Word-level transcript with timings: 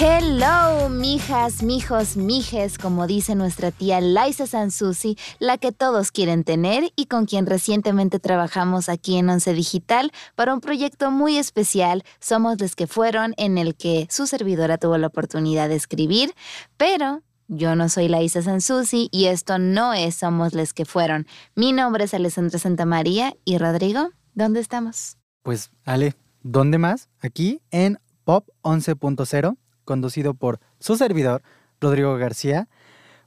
Hello, 0.00 0.88
mijas, 0.88 1.64
mijos, 1.64 2.16
mijes, 2.16 2.78
como 2.78 3.08
dice 3.08 3.34
nuestra 3.34 3.72
tía 3.72 4.00
Laisa 4.00 4.46
Sansusi, 4.46 5.18
la 5.40 5.58
que 5.58 5.72
todos 5.72 6.12
quieren 6.12 6.44
tener 6.44 6.92
y 6.94 7.06
con 7.06 7.26
quien 7.26 7.46
recientemente 7.46 8.20
trabajamos 8.20 8.88
aquí 8.88 9.16
en 9.16 9.28
Once 9.28 9.52
Digital 9.52 10.12
para 10.36 10.54
un 10.54 10.60
proyecto 10.60 11.10
muy 11.10 11.36
especial. 11.36 12.04
Somos 12.20 12.60
los 12.60 12.76
que 12.76 12.86
fueron 12.86 13.34
en 13.38 13.58
el 13.58 13.74
que 13.74 14.06
su 14.08 14.28
servidora 14.28 14.78
tuvo 14.78 14.98
la 14.98 15.08
oportunidad 15.08 15.68
de 15.68 15.74
escribir, 15.74 16.32
pero 16.76 17.24
yo 17.48 17.74
no 17.74 17.88
soy 17.88 18.06
Laisa 18.06 18.40
Sansusi 18.40 19.08
y 19.10 19.24
esto 19.24 19.58
no 19.58 19.94
es 19.94 20.14
Somos 20.14 20.54
los 20.54 20.74
que 20.74 20.84
fueron. 20.84 21.26
Mi 21.56 21.72
nombre 21.72 22.04
es 22.04 22.14
Alessandra 22.14 22.60
Santamaría 22.60 23.34
y 23.44 23.58
Rodrigo, 23.58 24.10
¿dónde 24.34 24.60
estamos? 24.60 25.16
Pues 25.42 25.72
Ale, 25.84 26.14
¿dónde 26.44 26.78
más? 26.78 27.08
Aquí 27.20 27.60
en 27.72 27.98
Pop 28.22 28.48
11.0 28.62 29.56
conducido 29.88 30.34
por 30.34 30.60
su 30.80 30.98
servidor, 30.98 31.42
Rodrigo 31.80 32.14
García. 32.18 32.68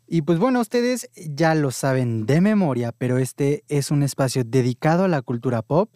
Y 0.05 0.21
pues 0.21 0.37
bueno, 0.37 0.59
ustedes 0.59 1.09
ya 1.15 1.55
lo 1.55 1.71
saben 1.71 2.27
de 2.27 2.39
memoria, 2.39 2.91
pero 2.95 3.17
este 3.17 3.63
es 3.67 3.89
un 3.89 4.03
espacio 4.03 4.43
dedicado 4.43 5.05
a 5.05 5.07
la 5.07 5.23
cultura 5.23 5.63
pop 5.63 5.89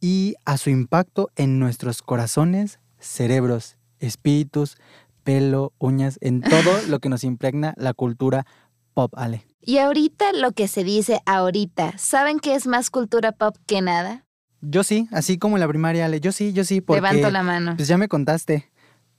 y 0.00 0.36
a 0.46 0.56
su 0.56 0.70
impacto 0.70 1.28
en 1.36 1.58
nuestros 1.58 2.00
corazones, 2.00 2.80
cerebros, 2.98 3.76
espíritus, 3.98 4.78
pelo, 5.22 5.74
uñas, 5.78 6.16
en 6.22 6.40
todo 6.40 6.72
lo 6.88 6.98
que 6.98 7.10
nos 7.10 7.22
impregna 7.22 7.74
la 7.76 7.92
cultura 7.92 8.46
pop, 8.94 9.12
Ale. 9.18 9.44
Y 9.60 9.78
ahorita 9.78 10.32
lo 10.32 10.52
que 10.52 10.66
se 10.66 10.82
dice 10.82 11.20
ahorita, 11.26 11.98
¿saben 11.98 12.40
qué 12.40 12.54
es 12.54 12.66
más 12.66 12.88
cultura 12.88 13.32
pop 13.32 13.54
que 13.66 13.82
nada? 13.82 14.24
Yo 14.62 14.82
sí, 14.82 15.08
así 15.12 15.36
como 15.36 15.56
en 15.56 15.60
la 15.60 15.68
primaria, 15.68 16.06
Ale, 16.06 16.20
yo 16.20 16.32
sí, 16.32 16.54
yo 16.54 16.64
sí, 16.64 16.80
porque... 16.80 17.02
Levanto 17.02 17.30
la 17.30 17.42
mano. 17.42 17.76
Pues 17.76 17.86
ya 17.86 17.98
me 17.98 18.08
contaste 18.08 18.72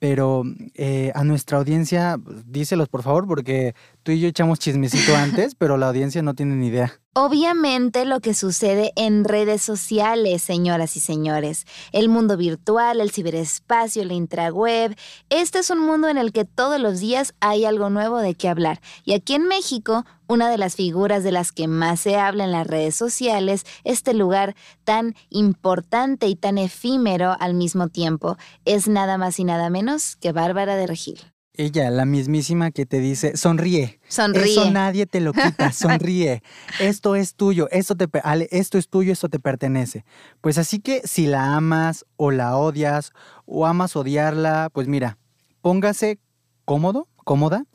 pero 0.07 0.43
eh, 0.75 1.11
a 1.15 1.23
nuestra 1.23 1.57
audiencia, 1.57 2.19
díselos 2.45 2.89
por 2.89 3.01
favor, 3.01 3.25
porque 3.25 3.73
tú 4.05 4.11
y 4.11 4.19
yo 4.19 4.27
echamos 4.27 4.59
chismecito 4.59 5.15
antes, 5.15 5.55
pero 5.55 5.77
la 5.77 5.87
audiencia 5.87 6.21
no 6.21 6.35
tiene 6.35 6.55
ni 6.55 6.67
idea. 6.67 6.93
Obviamente 7.15 8.05
lo 8.05 8.19
que 8.19 8.35
sucede 8.35 8.93
en 8.95 9.23
redes 9.23 9.63
sociales, 9.63 10.43
señoras 10.43 10.95
y 10.95 10.99
señores. 10.99 11.65
El 11.91 12.07
mundo 12.07 12.37
virtual, 12.37 13.01
el 13.01 13.09
ciberespacio, 13.09 14.05
la 14.05 14.13
intraweb. 14.13 14.95
Este 15.29 15.57
es 15.57 15.71
un 15.71 15.79
mundo 15.79 16.07
en 16.07 16.17
el 16.17 16.33
que 16.33 16.45
todos 16.45 16.79
los 16.79 16.99
días 16.99 17.33
hay 17.39 17.65
algo 17.65 17.89
nuevo 17.89 18.19
de 18.19 18.35
qué 18.35 18.47
hablar. 18.47 18.79
Y 19.05 19.13
aquí 19.13 19.33
en 19.33 19.47
México, 19.47 20.05
una 20.27 20.51
de 20.51 20.59
las 20.59 20.75
figuras 20.75 21.23
de 21.23 21.31
las 21.31 21.51
que 21.51 21.67
más 21.67 22.01
se 22.01 22.15
habla 22.15 22.43
en 22.43 22.51
las 22.51 22.67
redes 22.67 22.93
sociales, 22.93 23.65
este 23.85 24.13
lugar 24.13 24.55
tan 24.83 25.15
importante 25.29 26.27
y 26.27 26.35
tan 26.35 26.59
efímero 26.59 27.35
al 27.39 27.55
mismo 27.55 27.87
tiempo, 27.87 28.37
es 28.65 28.87
nada 28.87 29.17
más 29.17 29.39
y 29.39 29.45
nada 29.45 29.71
menos 29.71 30.15
que 30.15 30.31
Bárbara 30.31 30.75
de 30.75 30.85
Regil. 30.85 31.34
Ella, 31.57 31.89
la 31.89 32.05
mismísima 32.05 32.71
que 32.71 32.85
te 32.85 32.99
dice, 32.99 33.37
sonríe. 33.37 33.99
Sonríe. 34.07 34.51
Eso 34.51 34.71
nadie 34.71 35.05
te 35.05 35.19
lo 35.21 35.33
quita, 35.33 35.71
sonríe. 35.73 36.43
esto 36.79 37.15
es 37.15 37.35
tuyo, 37.35 37.67
esto, 37.71 37.95
te, 37.95 38.07
esto 38.51 38.77
es 38.77 38.89
tuyo, 38.89 39.13
esto 39.13 39.29
te 39.29 39.39
pertenece. 39.39 40.05
Pues 40.41 40.57
así 40.57 40.79
que 40.79 41.01
si 41.05 41.27
la 41.27 41.55
amas 41.55 42.05
o 42.17 42.31
la 42.31 42.57
odias 42.57 43.11
o 43.45 43.65
amas 43.65 43.95
odiarla, 43.95 44.69
pues 44.73 44.87
mira, 44.87 45.17
póngase 45.61 46.19
cómodo, 46.65 47.07
cómoda, 47.15 47.65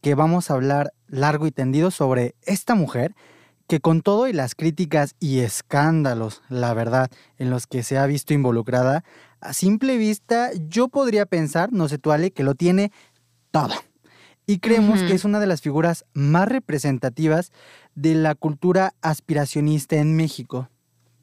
que 0.00 0.14
vamos 0.14 0.50
a 0.50 0.54
hablar 0.54 0.92
largo 1.06 1.46
y 1.46 1.50
tendido 1.50 1.90
sobre 1.90 2.34
esta 2.42 2.74
mujer 2.74 3.14
que 3.68 3.80
con 3.80 4.00
todo 4.00 4.28
y 4.28 4.32
las 4.32 4.54
críticas 4.54 5.14
y 5.20 5.40
escándalos, 5.40 6.42
la 6.48 6.72
verdad, 6.72 7.10
en 7.36 7.50
los 7.50 7.66
que 7.66 7.82
se 7.82 7.98
ha 7.98 8.06
visto 8.06 8.32
involucrada, 8.32 9.04
a 9.40 9.52
simple 9.52 9.98
vista 9.98 10.50
yo 10.68 10.88
podría 10.88 11.26
pensar, 11.26 11.70
no 11.72 11.86
sé 11.86 11.98
tú 11.98 12.10
Ale, 12.10 12.32
que 12.32 12.42
lo 12.42 12.54
tiene 12.54 12.92
todo. 13.50 13.74
Y 14.46 14.60
creemos 14.60 15.02
que 15.02 15.12
es 15.12 15.24
una 15.24 15.40
de 15.40 15.46
las 15.46 15.60
figuras 15.60 16.06
más 16.14 16.48
representativas 16.48 17.52
de 17.94 18.14
la 18.14 18.34
cultura 18.34 18.94
aspiracionista 19.02 19.96
en 19.96 20.16
México. 20.16 20.70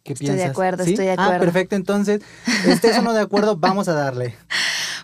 ¿Qué 0.03 0.13
estoy 0.13 0.35
de 0.35 0.43
acuerdo, 0.43 0.83
estoy 0.83 1.05
de 1.05 1.11
ah, 1.11 1.13
acuerdo. 1.13 1.33
Ah, 1.33 1.39
perfecto. 1.39 1.75
Entonces, 1.75 2.21
¿estés 2.67 2.95
o 2.99 3.01
no 3.01 3.13
de 3.13 3.21
acuerdo? 3.21 3.57
Vamos 3.59 3.87
a 3.87 3.93
darle. 3.93 4.35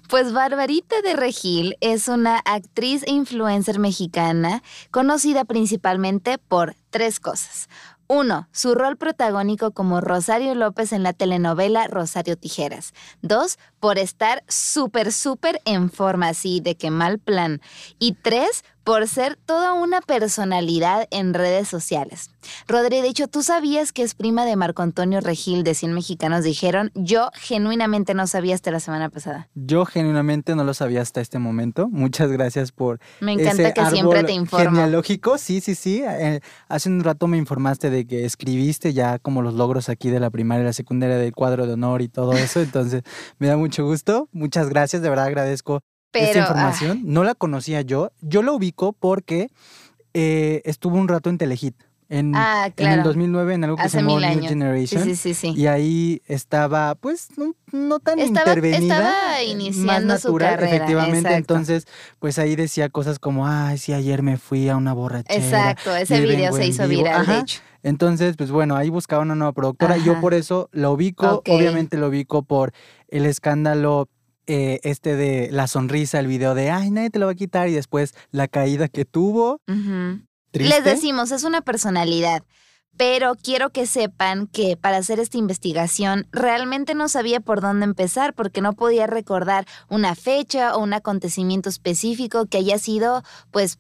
Pues 0.08 0.34
Barbarita 0.34 1.02
de 1.02 1.16
Regil 1.16 1.78
es 1.82 2.08
una 2.08 2.38
actriz 2.46 3.02
e 3.08 3.12
influencer 3.12 3.80
mexicana 3.80 4.62
conocida 4.92 5.44
principalmente 5.46 6.38
por 6.38 6.76
tres 6.92 7.20
cosas. 7.20 7.70
Uno, 8.14 8.50
Su 8.52 8.76
rol 8.76 8.98
protagónico 8.98 9.72
como 9.72 10.02
Rosario 10.02 10.54
López 10.54 10.92
en 10.92 11.02
la 11.02 11.14
telenovela 11.14 11.88
Rosario 11.88 12.36
Tijeras. 12.36 12.94
Dos, 13.22 13.58
Por 13.80 13.98
estar 13.98 14.44
súper, 14.50 15.14
súper 15.14 15.62
en 15.64 15.90
forma, 15.90 16.28
así 16.28 16.60
de 16.60 16.76
que 16.76 16.92
mal 16.92 17.20
plan. 17.20 17.62
Y 18.00 18.18
tres, 18.22 18.66
por 18.84 19.08
ser 19.08 19.38
toda 19.46 19.74
una 19.74 20.02
personalidad 20.02 21.08
en 21.12 21.34
redes 21.34 21.68
sociales. 21.68 22.32
Rodri, 22.68 23.02
de 23.02 23.08
hecho, 23.08 23.28
¿tú 23.28 23.44
sabías 23.44 23.92
que 23.92 24.04
es 24.04 24.16
prima 24.16 24.46
de 24.46 24.56
Marco 24.56 24.82
Antonio 24.82 25.22
Regil 25.22 25.64
de 25.64 25.76
100 25.76 25.94
Mexicanos? 25.94 26.44
Dijeron, 26.44 26.92
yo 26.96 27.30
genuinamente 27.36 28.14
no 28.14 28.26
sabía 28.28 28.56
hasta 28.56 28.72
la 28.72 28.80
semana 28.80 29.10
pasada. 29.10 29.50
Yo 29.54 29.86
genuinamente 29.86 30.56
no 30.56 30.64
lo 30.64 30.74
sabía 30.74 31.02
hasta 31.02 31.22
este 31.22 31.40
momento. 31.40 31.88
Muchas 31.90 32.32
gracias 32.32 32.72
por 32.72 33.00
Me 33.20 33.34
encanta 33.34 33.74
que 33.74 33.86
siempre 33.88 34.24
te 34.24 34.34
informo. 34.34 34.72
Genealógico, 34.72 35.38
sí, 35.38 35.62
sí, 35.62 35.76
sí. 35.76 36.04
Eh, 36.04 36.42
hace 36.68 36.90
un 36.90 37.04
rato 37.04 37.28
me 37.28 37.38
informaste 37.38 37.90
de 37.90 38.06
que 38.08 38.26
escribiste 38.26 38.94
ya 38.94 39.20
como 39.20 39.42
los 39.42 39.54
logros 39.54 39.90
aquí 39.90 40.10
de 40.10 40.20
la 40.20 40.30
primaria 40.30 40.64
y 40.64 40.66
la 40.66 40.74
secundaria 40.74 41.18
del 41.18 41.34
cuadro 41.34 41.68
de 41.68 41.74
honor 41.74 42.02
y 42.02 42.08
todo 42.08 42.34
eso. 42.34 42.62
Entonces, 42.62 43.04
me 43.40 43.48
da 43.48 43.58
mucho 43.58 43.86
gusto. 43.86 44.30
Muchas 44.32 44.70
gracias, 44.70 45.02
de 45.02 45.10
verdad 45.10 45.26
agradezco 45.26 45.82
esta 46.14 46.40
ah. 46.40 46.42
información. 46.42 47.02
No 47.06 47.24
la 47.24 47.36
conocía 47.36 47.82
yo. 47.82 48.12
Yo 48.22 48.44
la 48.44 48.52
ubico 48.52 48.94
porque 48.94 49.50
eh, 50.14 50.62
estuvo 50.66 50.98
un 50.98 51.08
rato 51.08 51.30
en 51.30 51.38
Telehit. 51.38 51.76
En, 52.10 52.34
ah, 52.36 52.70
en, 52.76 52.92
el 52.92 53.04
2009 53.04 53.54
en 53.54 53.64
algo 53.64 53.78
que 53.78 53.88
se 53.88 54.00
llamó 54.00 54.20
New 54.20 54.42
Generation. 54.42 55.02
Sí, 55.02 55.16
sí, 55.16 55.34
sí, 55.34 55.54
Y 55.56 55.68
ahí 55.68 56.22
estaba, 56.28 56.94
pues, 56.96 57.30
no, 57.72 58.00
tan 58.00 58.20
intervenida. 58.20 58.98
Estaba 58.98 59.44
iniciando 59.44 59.94
más 59.94 60.04
natural, 60.04 60.20
su 60.20 60.36
carrera. 60.58 60.76
Efectivamente, 60.76 61.34
entonces, 61.36 61.88
pues 62.20 62.38
ahí 62.38 62.58
decía 62.58 62.90
cosas 62.90 63.18
como, 63.18 63.48
ay, 63.48 63.78
sí, 63.78 63.94
ayer 63.94 64.24
me 64.24 64.36
fui 64.36 64.68
a 64.68 64.76
una 64.76 64.92
borrachera. 64.92 65.42
Exacto, 65.42 65.96
ese 65.96 66.20
video 66.20 66.52
se 66.52 66.68
hizo 66.68 66.86
viral, 66.86 67.26
de 67.26 67.40
hecho. 67.40 67.62
Entonces, 67.82 68.36
pues 68.36 68.52
bueno, 68.52 68.76
ahí 68.76 68.90
buscaba 68.90 69.22
una 69.22 69.36
nueva 69.36 69.54
productora. 69.54 69.96
Yo 69.96 70.20
por 70.20 70.34
eso 70.34 70.70
la 70.74 70.90
ubico, 70.90 71.42
obviamente 71.48 71.96
lo 71.96 72.10
ubico 72.10 72.44
por 72.44 72.74
el 73.08 73.26
escándalo 73.26 74.10
eh, 74.52 74.82
este 74.84 75.16
de 75.16 75.50
la 75.50 75.68
sonrisa, 75.68 76.20
el 76.20 76.28
video 76.28 76.56
de, 76.56 76.72
ay, 76.72 76.92
nadie 76.92 77.10
te 77.10 77.20
lo 77.20 77.28
va 77.28 77.32
a 77.32 77.36
quitar, 77.36 77.70
y 77.70 77.74
después 77.74 78.14
la 78.32 78.50
caída 78.50 78.90
que 78.90 79.06
tuvo. 79.06 79.62
Les 80.52 80.84
decimos, 80.84 81.32
es 81.32 81.46
una 81.46 81.62
personalidad. 81.62 82.44
Pero 82.98 83.36
quiero 83.42 83.70
que 83.70 83.86
sepan 83.86 84.48
que 84.48 84.76
para 84.76 84.98
hacer 84.98 85.22
esta 85.22 85.38
investigación 85.38 86.28
realmente 86.34 86.94
no 86.94 87.08
sabía 87.08 87.40
por 87.40 87.62
dónde 87.62 87.86
empezar 87.86 88.34
porque 88.34 88.60
no 88.60 88.74
podía 88.74 89.08
recordar 89.08 89.66
una 89.88 90.14
fecha 90.16 90.76
o 90.76 90.84
un 90.84 90.94
acontecimiento 90.94 91.70
específico 91.70 92.48
que 92.48 92.58
haya 92.58 92.78
sido, 92.78 93.24
pues, 93.52 93.80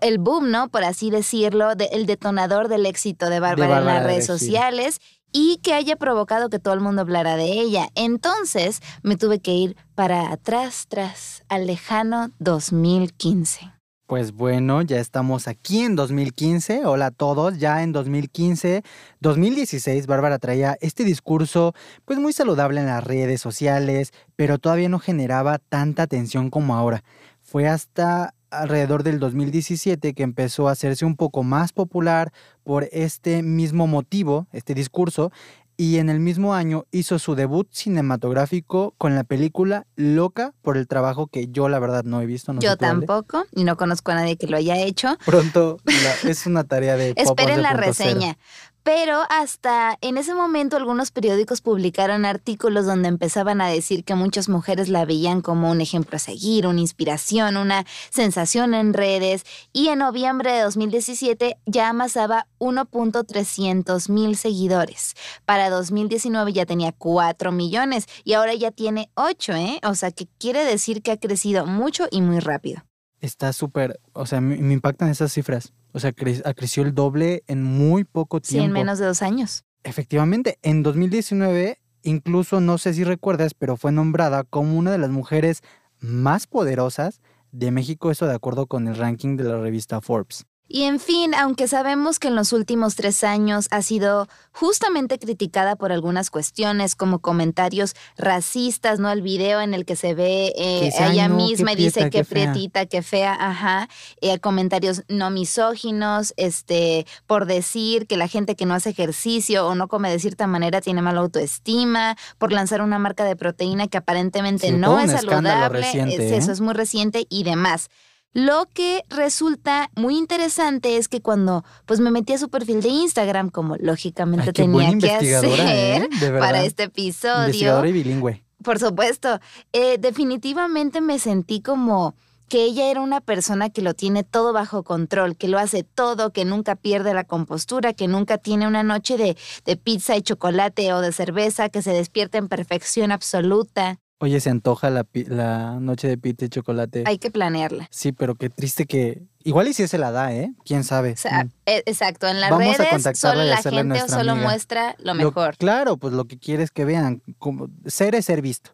el 0.00 0.16
boom, 0.18 0.50
¿no? 0.50 0.70
Por 0.70 0.84
así 0.84 1.10
decirlo, 1.10 1.72
el 1.72 2.06
detonador 2.06 2.68
del 2.68 2.86
éxito 2.86 3.28
de 3.28 3.40
Bárbara, 3.40 3.78
en 3.78 3.84
las 3.84 4.02
redes 4.02 4.26
sociales 4.26 5.00
y 5.32 5.58
que 5.62 5.74
haya 5.74 5.96
provocado 5.96 6.48
que 6.48 6.58
todo 6.58 6.74
el 6.74 6.80
mundo 6.80 7.02
hablara 7.02 7.36
de 7.36 7.60
ella. 7.60 7.88
Entonces 7.94 8.80
me 9.02 9.16
tuve 9.16 9.40
que 9.40 9.52
ir 9.52 9.76
para 9.94 10.32
atrás, 10.32 10.86
tras, 10.88 11.42
al 11.48 11.66
lejano 11.66 12.30
2015. 12.38 13.76
Pues 14.06 14.30
bueno, 14.30 14.82
ya 14.82 15.00
estamos 15.00 15.48
aquí 15.48 15.80
en 15.80 15.96
2015. 15.96 16.86
Hola 16.86 17.06
a 17.06 17.10
todos, 17.10 17.58
ya 17.58 17.82
en 17.82 17.90
2015, 17.90 18.84
2016, 19.18 20.06
Bárbara 20.06 20.38
traía 20.38 20.78
este 20.80 21.02
discurso 21.02 21.74
pues 22.04 22.20
muy 22.20 22.32
saludable 22.32 22.78
en 22.78 22.86
las 22.86 23.02
redes 23.02 23.40
sociales, 23.40 24.12
pero 24.36 24.58
todavía 24.58 24.88
no 24.88 25.00
generaba 25.00 25.58
tanta 25.58 26.04
atención 26.04 26.50
como 26.50 26.76
ahora. 26.76 27.02
Fue 27.42 27.66
hasta 27.66 28.32
alrededor 28.50 29.02
del 29.02 29.18
2017 29.18 30.14
que 30.14 30.22
empezó 30.22 30.68
a 30.68 30.72
hacerse 30.72 31.04
un 31.04 31.16
poco 31.16 31.42
más 31.42 31.72
popular 31.72 32.32
por 32.64 32.88
este 32.92 33.42
mismo 33.42 33.86
motivo, 33.86 34.46
este 34.52 34.74
discurso, 34.74 35.30
y 35.76 35.98
en 35.98 36.08
el 36.08 36.20
mismo 36.20 36.54
año 36.54 36.86
hizo 36.90 37.18
su 37.18 37.34
debut 37.34 37.68
cinematográfico 37.70 38.94
con 38.96 39.14
la 39.14 39.24
película 39.24 39.86
Loca 39.94 40.54
por 40.62 40.78
el 40.78 40.88
trabajo 40.88 41.26
que 41.26 41.48
yo 41.48 41.68
la 41.68 41.78
verdad 41.78 42.04
no 42.04 42.20
he 42.22 42.26
visto. 42.26 42.54
yo 42.58 42.76
tampoco 42.76 43.44
y 43.52 43.64
no 43.64 43.76
conozco 43.76 44.12
a 44.12 44.14
nadie 44.14 44.36
que 44.36 44.46
lo 44.46 44.56
haya 44.56 44.78
hecho. 44.78 45.18
Pronto 45.26 45.78
es 46.24 46.46
una 46.46 46.64
tarea 46.64 46.96
de... 46.96 47.12
Esperen 47.16 47.62
la 47.62 47.74
reseña. 47.74 48.38
Pero 48.86 49.24
hasta 49.30 49.98
en 50.00 50.16
ese 50.16 50.32
momento 50.32 50.76
algunos 50.76 51.10
periódicos 51.10 51.60
publicaron 51.60 52.24
artículos 52.24 52.86
donde 52.86 53.08
empezaban 53.08 53.60
a 53.60 53.66
decir 53.66 54.04
que 54.04 54.14
muchas 54.14 54.48
mujeres 54.48 54.88
la 54.88 55.04
veían 55.04 55.40
como 55.40 55.72
un 55.72 55.80
ejemplo 55.80 56.14
a 56.14 56.20
seguir, 56.20 56.68
una 56.68 56.82
inspiración, 56.82 57.56
una 57.56 57.84
sensación 58.10 58.74
en 58.74 58.94
redes 58.94 59.42
y 59.72 59.88
en 59.88 59.98
noviembre 59.98 60.52
de 60.52 60.60
2017 60.60 61.58
ya 61.66 61.88
amasaba 61.88 62.46
1.300 62.60 64.08
mil 64.08 64.36
seguidores. 64.36 65.14
Para 65.44 65.68
2019 65.68 66.52
ya 66.52 66.64
tenía 66.64 66.92
4 66.92 67.50
millones 67.50 68.06
y 68.22 68.34
ahora 68.34 68.54
ya 68.54 68.70
tiene 68.70 69.10
8, 69.14 69.52
¿eh? 69.54 69.80
O 69.82 69.96
sea 69.96 70.12
que 70.12 70.28
quiere 70.38 70.64
decir 70.64 71.02
que 71.02 71.10
ha 71.10 71.16
crecido 71.16 71.66
mucho 71.66 72.06
y 72.12 72.22
muy 72.22 72.38
rápido. 72.38 72.84
Está 73.20 73.52
súper, 73.52 73.98
o 74.12 74.26
sea, 74.26 74.40
me, 74.40 74.58
me 74.58 74.74
impactan 74.74 75.08
esas 75.08 75.32
cifras. 75.32 75.72
O 75.96 75.98
sea, 75.98 76.12
cre- 76.14 76.42
ha 76.44 76.52
creció 76.52 76.82
el 76.82 76.94
doble 76.94 77.42
en 77.46 77.62
muy 77.62 78.04
poco 78.04 78.38
Sí, 78.42 78.52
tiempo. 78.52 78.66
en 78.66 78.72
menos 78.74 78.98
de 78.98 79.06
dos 79.06 79.22
años. 79.22 79.64
Efectivamente, 79.82 80.58
en 80.62 80.82
2019, 80.82 81.80
incluso 82.02 82.60
no 82.60 82.76
sé 82.76 82.92
si 82.92 83.02
recuerdas, 83.02 83.54
pero 83.54 83.78
fue 83.78 83.92
nombrada 83.92 84.44
como 84.44 84.76
una 84.76 84.90
de 84.92 84.98
las 84.98 85.08
mujeres 85.08 85.62
más 85.98 86.46
poderosas 86.46 87.22
de 87.50 87.70
México, 87.70 88.10
eso 88.10 88.26
de 88.26 88.34
acuerdo 88.34 88.66
con 88.66 88.88
el 88.88 88.96
ranking 88.96 89.38
de 89.38 89.44
la 89.44 89.58
revista 89.58 90.02
Forbes. 90.02 90.44
Y 90.68 90.82
en 90.82 90.98
fin, 90.98 91.32
aunque 91.34 91.68
sabemos 91.68 92.18
que 92.18 92.26
en 92.28 92.34
los 92.34 92.52
últimos 92.52 92.96
tres 92.96 93.22
años 93.22 93.68
ha 93.70 93.82
sido 93.82 94.28
justamente 94.50 95.18
criticada 95.18 95.76
por 95.76 95.92
algunas 95.92 96.28
cuestiones 96.28 96.96
como 96.96 97.20
comentarios 97.20 97.94
racistas, 98.16 98.98
¿no? 98.98 99.10
El 99.12 99.22
video 99.22 99.60
en 99.60 99.74
el 99.74 99.84
que 99.84 99.94
se 99.94 100.14
ve 100.14 100.52
eh, 100.56 100.78
Que 100.80 100.84
dice, 100.86 101.02
a 101.02 101.06
"Ay, 101.06 101.12
ella 101.12 101.28
no, 101.28 101.36
misma 101.36 101.72
y 101.72 101.76
dice 101.76 102.10
que 102.10 102.24
fea". 102.24 102.50
prietita, 102.52 102.86
que 102.86 103.02
fea, 103.02 103.36
ajá. 103.38 103.88
eh, 104.20 104.40
comentarios 104.40 105.02
no 105.08 105.30
misóginos, 105.30 106.34
este, 106.36 107.06
por 107.26 107.46
decir 107.46 108.06
que 108.08 108.16
la 108.16 108.26
gente 108.26 108.56
que 108.56 108.66
no 108.66 108.74
hace 108.74 108.90
ejercicio 108.90 109.66
o 109.68 109.74
no 109.76 109.86
come 109.88 110.10
de 110.10 110.18
cierta 110.18 110.46
manera 110.48 110.80
tiene 110.80 111.00
mala 111.00 111.20
autoestima, 111.20 112.16
por 112.38 112.52
lanzar 112.52 112.82
una 112.82 112.98
marca 112.98 113.24
de 113.24 113.36
proteína 113.36 113.86
que 113.86 113.98
aparentemente 113.98 114.68
Sí, 114.68 114.74
no 114.74 114.98
es 114.98 115.12
saludable. 115.12 115.78
reciente, 115.80 116.14
es- 116.26 116.32
¿eh? 116.32 116.36
Eso 116.38 116.50
es 116.52 116.60
muy 116.60 116.74
reciente 116.74 117.26
y 117.30 117.44
demás. 117.44 117.88
Lo 118.36 118.68
que 118.70 119.02
resulta 119.08 119.90
muy 119.96 120.18
interesante 120.18 120.98
es 120.98 121.08
que 121.08 121.22
cuando 121.22 121.64
pues 121.86 122.00
me 122.00 122.10
metí 122.10 122.34
a 122.34 122.38
su 122.38 122.50
perfil 122.50 122.82
de 122.82 122.90
Instagram, 122.90 123.48
como 123.48 123.76
lógicamente 123.76 124.48
Ay, 124.48 124.52
tenía 124.52 124.98
que 124.98 125.10
hacer 125.10 125.58
¿eh? 125.58 126.08
Verdad. 126.20 126.40
para 126.40 126.62
este 126.62 126.82
episodio, 126.82 127.46
Investigadora 127.46 127.88
y 127.88 127.92
bilingüe. 127.92 128.44
por 128.62 128.78
supuesto, 128.78 129.40
eh, 129.72 129.96
definitivamente 129.98 131.00
me 131.00 131.18
sentí 131.18 131.62
como 131.62 132.14
que 132.50 132.64
ella 132.64 132.90
era 132.90 133.00
una 133.00 133.22
persona 133.22 133.70
que 133.70 133.80
lo 133.80 133.94
tiene 133.94 134.22
todo 134.22 134.52
bajo 134.52 134.82
control, 134.82 135.36
que 135.38 135.48
lo 135.48 135.58
hace 135.58 135.82
todo, 135.82 136.30
que 136.30 136.44
nunca 136.44 136.76
pierde 136.76 137.14
la 137.14 137.24
compostura, 137.24 137.94
que 137.94 138.06
nunca 138.06 138.36
tiene 138.36 138.66
una 138.66 138.82
noche 138.82 139.16
de, 139.16 139.34
de 139.64 139.76
pizza 139.78 140.14
y 140.14 140.20
chocolate 140.20 140.92
o 140.92 141.00
de 141.00 141.12
cerveza, 141.12 141.70
que 141.70 141.80
se 141.80 141.92
despierta 141.92 142.36
en 142.36 142.48
perfección 142.48 143.12
absoluta. 143.12 143.98
Oye, 144.18 144.40
se 144.40 144.48
antoja 144.48 144.88
la, 144.88 145.06
la 145.12 145.78
noche 145.78 146.08
de 146.08 146.16
pita 146.16 146.46
y 146.46 146.48
chocolate. 146.48 147.04
Hay 147.06 147.18
que 147.18 147.30
planearla. 147.30 147.86
Sí, 147.90 148.12
pero 148.12 148.34
qué 148.34 148.48
triste 148.48 148.86
que... 148.86 149.22
Igual 149.44 149.68
y 149.68 149.74
si 149.74 149.86
se 149.86 149.98
la 149.98 150.10
da, 150.10 150.32
¿eh? 150.32 150.52
¿Quién 150.64 150.84
sabe? 150.84 151.12
O 151.12 151.16
sea, 151.16 151.44
Mm. 151.44 151.50
e- 151.66 151.82
exacto, 151.84 152.26
en 152.26 152.40
las 152.40 152.50
Vamos 152.50 152.64
redes 152.78 153.18
solo 153.18 153.44
la 153.44 153.58
gente 153.58 154.02
o 154.02 154.08
solo 154.08 154.32
amiga. 154.32 154.46
muestra 154.48 154.94
lo 154.98 155.12
Lo- 155.12 155.26
mejor. 155.26 155.56
claro, 155.58 155.98
pues 155.98 156.14
lo 156.14 156.24
que 156.24 156.38
quieres 156.38 156.70
que 156.70 156.86
vean. 156.86 157.22
Como, 157.38 157.68
ser 157.84 158.14
es 158.14 158.24
ser 158.24 158.40
visto. 158.40 158.70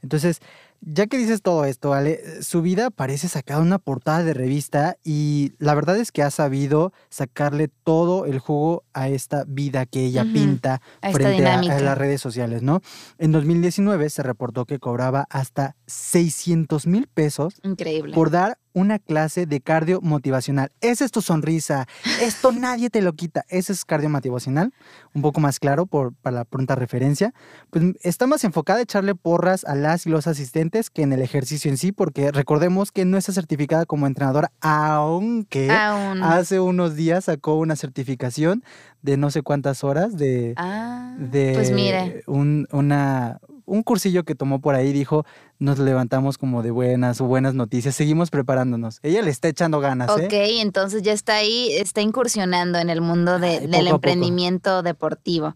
Entonces, 0.00 0.40
ya 0.86 1.06
que 1.06 1.16
dices 1.16 1.42
todo 1.42 1.64
esto, 1.64 1.94
Ale, 1.94 2.42
su 2.42 2.62
vida 2.62 2.90
parece 2.90 3.28
sacada 3.28 3.60
una 3.60 3.78
portada 3.78 4.22
de 4.22 4.34
revista 4.34 4.96
y 5.02 5.52
la 5.58 5.74
verdad 5.74 5.96
es 5.96 6.12
que 6.12 6.22
ha 6.22 6.30
sabido 6.30 6.92
sacarle 7.08 7.68
todo 7.68 8.26
el 8.26 8.38
jugo 8.38 8.84
a 8.92 9.08
esta 9.08 9.44
vida 9.46 9.86
que 9.86 10.04
ella 10.04 10.24
pinta 10.24 10.80
a 11.00 11.12
frente 11.12 11.46
a, 11.46 11.60
a 11.60 11.80
las 11.80 11.98
redes 11.98 12.20
sociales, 12.20 12.62
¿no? 12.62 12.80
En 13.18 13.32
2019 13.32 14.10
se 14.10 14.22
reportó 14.22 14.66
que 14.66 14.78
cobraba 14.78 15.26
hasta 15.30 15.76
600 15.86 16.86
mil 16.86 17.08
pesos 17.08 17.60
Increíble. 17.62 18.14
por 18.14 18.30
dar 18.30 18.58
una 18.74 18.98
clase 18.98 19.46
de 19.46 19.60
cardio 19.62 20.00
motivacional. 20.02 20.70
Esa 20.82 21.04
es 21.06 21.10
tu 21.12 21.22
sonrisa. 21.22 21.86
Esto 22.20 22.52
nadie 22.52 22.90
te 22.90 23.00
lo 23.00 23.14
quita. 23.14 23.44
Ese 23.48 23.72
es 23.72 23.84
cardio 23.86 24.10
motivacional. 24.10 24.74
Un 25.14 25.22
poco 25.22 25.40
más 25.40 25.58
claro 25.58 25.86
por, 25.86 26.12
para 26.12 26.36
la 26.38 26.44
pronta 26.44 26.74
referencia. 26.74 27.32
Pues 27.70 27.84
está 28.02 28.26
más 28.26 28.44
enfocada 28.44 28.80
a 28.80 28.82
echarle 28.82 29.14
porras 29.14 29.64
a 29.64 29.74
las 29.74 30.04
y 30.06 30.10
los 30.10 30.26
asistentes 30.26 30.90
que 30.90 31.02
en 31.02 31.12
el 31.12 31.22
ejercicio 31.22 31.70
en 31.70 31.78
sí, 31.78 31.92
porque 31.92 32.30
recordemos 32.32 32.92
que 32.92 33.04
no 33.06 33.16
está 33.16 33.32
certificada 33.32 33.86
como 33.86 34.06
entrenadora, 34.06 34.50
aunque 34.60 35.70
Aún. 35.70 36.22
hace 36.22 36.60
unos 36.60 36.96
días 36.96 37.24
sacó 37.26 37.54
una 37.54 37.76
certificación 37.76 38.64
de 39.02 39.16
no 39.16 39.30
sé 39.30 39.42
cuántas 39.42 39.84
horas 39.84 40.16
de, 40.16 40.54
Ah, 40.56 41.14
de 41.18 41.52
pues 41.54 41.70
mira. 41.70 42.06
un, 42.26 42.66
una, 42.72 43.38
un 43.66 43.82
cursillo 43.82 44.24
que 44.24 44.34
tomó 44.34 44.60
por 44.60 44.74
ahí, 44.74 44.92
dijo, 44.92 45.24
nos 45.58 45.78
levantamos 45.78 46.38
como 46.38 46.62
de 46.62 46.70
buenas 46.70 47.20
o 47.20 47.24
buenas 47.26 47.54
noticias, 47.54 47.94
seguimos 47.94 48.30
preparándonos. 48.30 48.98
Ella 49.02 49.22
le 49.22 49.30
está 49.30 49.48
echando 49.48 49.80
ganas, 49.80 50.10
Ok, 50.10 50.32
¿eh? 50.32 50.60
entonces 50.60 51.02
ya 51.02 51.12
está 51.12 51.36
ahí, 51.36 51.72
está 51.72 52.00
incursionando 52.02 52.78
en 52.78 52.90
el 52.90 53.00
mundo 53.00 53.38
de- 53.38 53.58
Ay, 53.58 53.66
del 53.66 53.88
emprendimiento 53.88 54.82
deportivo. 54.82 55.54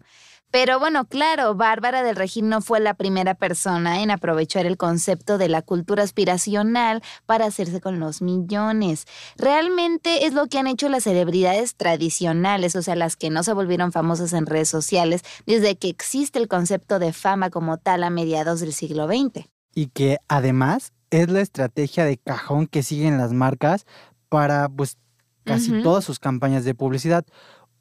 Pero 0.51 0.79
bueno, 0.79 1.05
claro, 1.05 1.53
Bárbara 1.53 2.01
del 2.01 2.15
Regil 2.15 2.49
no 2.49 2.61
fue 2.61 2.79
la 2.79 2.95
primera 2.95 3.35
persona 3.35 4.01
en 4.01 4.09
aprovechar 4.09 4.65
el 4.65 4.77
concepto 4.77 5.37
de 5.37 5.47
la 5.47 5.61
cultura 5.61 6.03
aspiracional 6.03 7.03
para 7.27 7.45
hacerse 7.45 7.81
con 7.81 7.99
los 7.99 8.23
millones. 8.23 9.05
Realmente 9.37 10.25
es 10.25 10.33
lo 10.33 10.47
que 10.47 10.57
han 10.57 10.65
hecho 10.65 10.89
las 10.89 11.03
celebridades 11.03 11.75
tradicionales, 11.75 12.75
o 12.75 12.81
sea, 12.81 12.95
las 12.95 13.15
que 13.15 13.29
no 13.29 13.43
se 13.43 13.53
volvieron 13.53 13.91
famosas 13.91 14.33
en 14.33 14.47
redes 14.47 14.69
sociales 14.69 15.23
desde 15.45 15.75
que 15.75 15.89
existe 15.89 16.39
el 16.39 16.47
concepto 16.47 16.97
de 16.97 17.13
fama 17.13 17.51
como 17.51 17.77
tal 17.77 18.03
a 18.03 18.09
mediados 18.09 18.59
del 18.59 18.73
siglo 18.73 19.07
XX. 19.07 19.45
Y 19.75 19.87
que 19.87 20.17
además 20.27 20.93
es 21.11 21.29
la 21.29 21.41
estrategia 21.41 22.05
de 22.05 22.17
cajón 22.17 22.65
que 22.65 22.81
siguen 22.81 23.17
las 23.19 23.33
marcas 23.33 23.85
para 24.29 24.67
pues 24.67 24.97
casi 25.43 25.81
todas 25.81 26.03
sus 26.03 26.19
campañas 26.19 26.63
de 26.63 26.75
publicidad. 26.75 27.25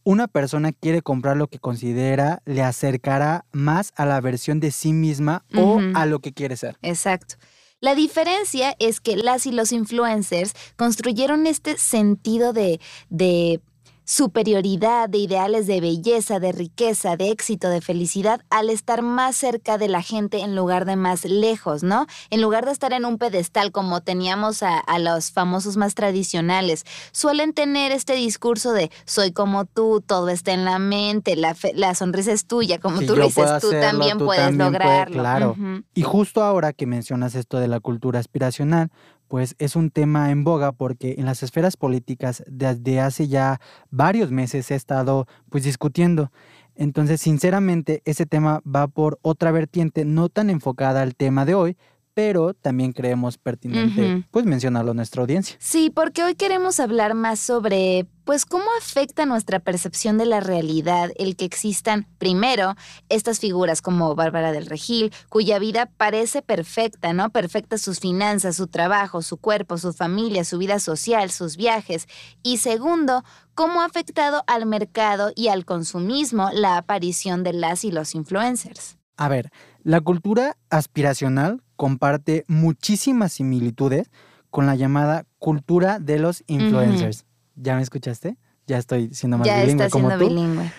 Una 0.09 0.27
persona 0.27 0.73
quiere 0.73 1.03
comprar 1.03 1.37
lo 1.37 1.49
que 1.49 1.59
considera 1.59 2.41
le 2.47 2.63
acercará 2.63 3.45
más 3.53 3.93
a 3.95 4.07
la 4.07 4.19
versión 4.23 4.59
de 4.59 4.71
sí 4.71 4.95
misma 4.95 5.45
o 5.55 5.83
a 5.93 6.07
lo 6.07 6.21
que 6.21 6.33
quiere 6.33 6.57
ser. 6.57 6.79
Exacto. 6.81 7.35
La 7.81 7.95
diferencia 7.95 8.75
es 8.79 9.01
que 9.01 9.19
las 9.19 9.45
y 9.45 9.53
los 9.53 9.71
influencers 9.71 10.55
construyeron 10.77 11.47
este 11.47 11.77
sentido 11.77 12.55
de, 12.55 12.81
de 13.11 13.61
superioridad, 14.09 15.09
de 15.09 15.19
ideales 15.19 15.67
de 15.67 15.81
belleza, 15.83 16.41
de 16.41 16.53
riqueza, 16.53 17.17
de 17.17 17.31
éxito, 17.31 17.69
de 17.69 17.81
felicidad, 17.83 18.41
al 18.49 18.71
estar 18.71 19.03
más 19.03 19.37
cerca 19.37 19.77
de 19.77 19.87
la 19.89 20.01
gente 20.03 20.41
en 20.41 20.57
lugar 20.57 20.87
de 20.87 20.97
más 20.97 21.27
lejos, 21.27 21.83
¿no? 21.83 22.07
En 22.31 22.41
lugar 22.41 22.65
de 22.65 22.73
estar 22.73 22.93
en 22.95 23.05
un 23.05 23.19
pedestal 23.19 23.71
como 23.71 24.01
teníamos 24.01 24.63
a, 24.63 24.79
a 24.79 24.99
los 24.99 25.31
famosos 25.31 25.77
más 25.77 25.95
tradicionales, 25.95 26.85
suelen 27.13 27.53
tener 27.53 27.93
este 27.93 28.15
discurso 28.15 28.73
de 28.73 28.91
soy 29.05 29.33
como 29.33 29.67
tú, 29.67 30.03
todo 30.05 30.31
está 30.31 30.53
en 30.53 30.65
la 30.65 30.79
mente, 30.79 31.37
la, 31.37 31.55
fe- 31.55 31.73
la 31.75 31.95
sonrisa 31.95 32.33
es 32.33 32.47
tuya, 32.47 32.79
como 32.79 33.01
Si 33.01 33.07
tú 33.07 33.15
lo 33.15 33.27
dices, 33.27 33.45
tú 33.61 33.71
también 33.73 34.17
tú 34.19 34.25
puedes 34.25 34.43
también 34.43 34.73
lograrlo. 34.73 35.13
claro. 35.21 35.57
Y 35.95 36.03
justo 36.03 36.43
ahora 36.43 36.73
que 36.73 36.87
mencionas 36.87 37.35
esto 37.35 37.59
de 37.59 37.69
la 37.69 37.79
cultura 37.81 38.21
aspiracional, 38.21 38.91
pues 39.29 39.55
es 39.59 39.77
un 39.77 39.91
tema 39.91 40.31
en 40.31 40.43
boga 40.43 40.73
porque 40.73 41.15
en 41.19 41.27
las 41.27 41.43
esferas 41.43 41.77
políticas 41.77 42.43
desde 42.47 43.01
hace 43.01 43.29
ya 43.29 43.61
varios 43.91 44.31
meses 44.31 44.67
se 44.67 44.75
ha 44.75 44.77
estado 44.77 45.27
pues 45.51 45.65
discutiendo. 45.65 46.33
Entonces, 46.75 47.21
sinceramente, 47.21 48.03
ese 48.05 48.25
tema 48.25 48.63
va 48.65 48.87
por 48.87 49.19
otra 49.23 49.51
vertiente 49.51 50.05
no 50.05 50.29
tan 50.29 50.49
enfocada 50.49 51.03
al 51.03 51.17
tema 51.17 51.45
de 51.45 51.55
hoy, 51.55 51.77
pero 52.19 52.53
también 52.53 52.93
creemos 52.93 53.39
pertinente 53.39 54.27
pues 54.33 54.45
mencionarlo 54.45 54.91
a 54.91 54.95
nuestra 54.95 55.23
audiencia. 55.23 55.55
Sí, 55.61 55.89
porque 55.89 56.25
hoy 56.25 56.35
queremos 56.35 56.81
hablar 56.81 57.15
más 57.15 57.39
sobre, 57.39 58.09
pues, 58.25 58.45
cómo 58.45 58.65
afecta 58.77 59.25
nuestra 59.25 59.61
percepción 59.61 60.19
de 60.19 60.27
la 60.27 60.41
realidad 60.41 61.13
el 61.17 61.37
que 61.37 61.45
existan, 61.45 62.09
primero, 62.19 62.75
estas 63.09 63.39
figuras 63.39 63.83
como 63.83 64.17
Bárbara 64.17 64.51
del 64.51 64.67
Regil, 64.67 65.13
cuya 65.29 65.61
vida 65.61 65.93
parece 65.97 66.43
perfecta, 66.43 67.13
¿no? 67.13 67.31
Perfecta 67.31 67.79
sus 67.79 68.01
finanzas, 68.01 68.57
su 68.57 68.67
trabajo, 68.67 69.23
su 69.23 69.37
cuerpo, 69.37 69.79
su 69.79 69.93
familia, 69.93 70.43
su 70.43 70.59
vida 70.59 70.81
social, 70.81 71.31
sus 71.31 71.57
viajes. 71.57 72.09
Y 72.43 72.57
segundo, 72.57 73.23
cómo 73.55 73.83
ha 73.83 73.85
afectado 73.85 74.43
al 74.49 74.67
mercado 74.67 75.31
y 75.37 75.47
al 75.47 75.65
consumismo 75.65 76.51
la 76.53 76.79
aparición 76.79 77.45
de 77.45 77.53
las 77.53 77.85
y 77.85 77.93
los 77.93 78.17
influencers. 78.17 78.99
A 79.19 79.29
ver, 79.29 79.51
la 79.89 80.03
cultura 80.03 80.59
aspiracional 80.69 81.63
comparte 81.77 82.45
muchísimas 82.47 83.33
similitudes 83.33 84.11
con 84.51 84.67
la 84.67 84.75
llamada 84.75 85.25
cultura 85.39 85.99
de 85.99 86.19
los 86.19 86.45
influencers. 86.47 87.25
¿Ya 87.57 87.75
me 87.75 87.81
escuchaste? 87.81 88.37
Ya 88.67 88.77
estoy 88.77 89.09
siendo 89.15 89.39
más 89.39 89.47
ya 89.47 89.63
bilingüe 89.63 89.87
está 89.87 89.91
como 89.91 90.09
siendo 90.09 90.27
tú. 90.27 90.31
bilingüe. 90.35 90.73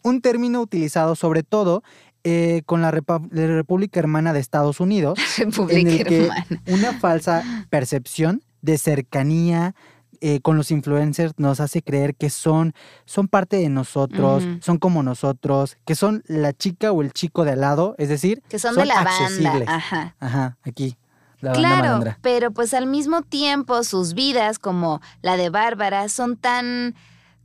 Un 0.04 0.20
término 0.20 0.60
utilizado 0.60 1.16
sobre 1.16 1.42
todo 1.42 1.82
eh, 2.22 2.62
con 2.64 2.80
la, 2.80 2.92
Repa- 2.92 3.26
la 3.32 3.46
República 3.48 3.98
Hermana 3.98 4.32
de 4.32 4.38
Estados 4.38 4.78
Unidos, 4.78 5.18
en 5.38 5.50
República 5.50 5.90
el 5.90 6.04
que 6.06 6.22
Hermana. 6.26 6.46
una 6.68 6.92
falsa 7.00 7.66
percepción 7.70 8.42
de 8.62 8.78
cercanía 8.78 9.74
eh, 10.20 10.40
con 10.40 10.56
los 10.56 10.70
influencers 10.70 11.34
nos 11.38 11.60
hace 11.60 11.82
creer 11.82 12.14
que 12.14 12.30
son, 12.30 12.74
son 13.04 13.28
parte 13.28 13.56
de 13.56 13.68
nosotros, 13.68 14.44
son 14.60 14.78
como 14.78 15.02
nosotros, 15.02 15.76
que 15.84 15.94
son 15.94 16.22
la 16.26 16.52
chica 16.52 16.92
o 16.92 17.02
el 17.02 17.12
chico 17.12 17.44
de 17.44 17.52
al 17.52 17.60
lado, 17.60 17.94
es 17.98 18.08
decir, 18.08 18.42
Que 18.48 18.58
son, 18.58 18.74
de 18.74 18.84
la 18.84 18.96
banda. 18.96 19.10
accesibles. 19.10 19.68
Ajá. 19.68 20.16
Ajá, 20.20 20.58
aquí. 20.62 20.96
La 21.40 21.52
Claro, 21.52 22.16
pero 22.20 22.50
pues 22.50 22.74
al 22.74 22.86
mismo 22.86 23.22
tiempo 23.22 23.84
sus 23.84 24.14
vidas, 24.14 24.58
como 24.58 25.00
la 25.22 25.36
de 25.36 25.50
Bárbara, 25.50 26.08
son 26.08 26.36
tan, 26.36 26.96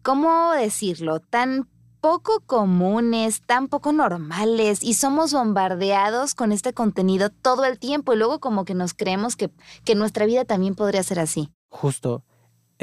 ¿cómo 0.01 0.51
decirlo? 0.53 1.19
Tan 1.19 1.67
poco 2.01 2.41
comunes, 2.45 3.41
tan 3.45 3.69
poco 3.69 3.93
normales 3.93 4.83
y 4.83 4.95
somos 4.95 5.31
bombardeados 5.31 6.35
con 6.35 6.51
este 6.51 6.73
contenido 6.73 7.29
todo 7.29 7.63
el 7.63 7.79
tiempo 7.79 8.13
y 8.13 8.17
luego 8.17 8.39
como 8.39 8.65
que 8.65 8.73
nos 8.73 8.93
creemos 8.93 9.37
que, 9.37 9.51
que 9.85 9.95
nuestra 9.95 10.25
vida 10.25 10.43
también 10.43 10.75
podría 10.75 11.01
ser 11.03 11.19
así. 11.19 11.49
Justo. 11.69 12.23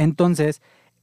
Entonces, 0.01 0.63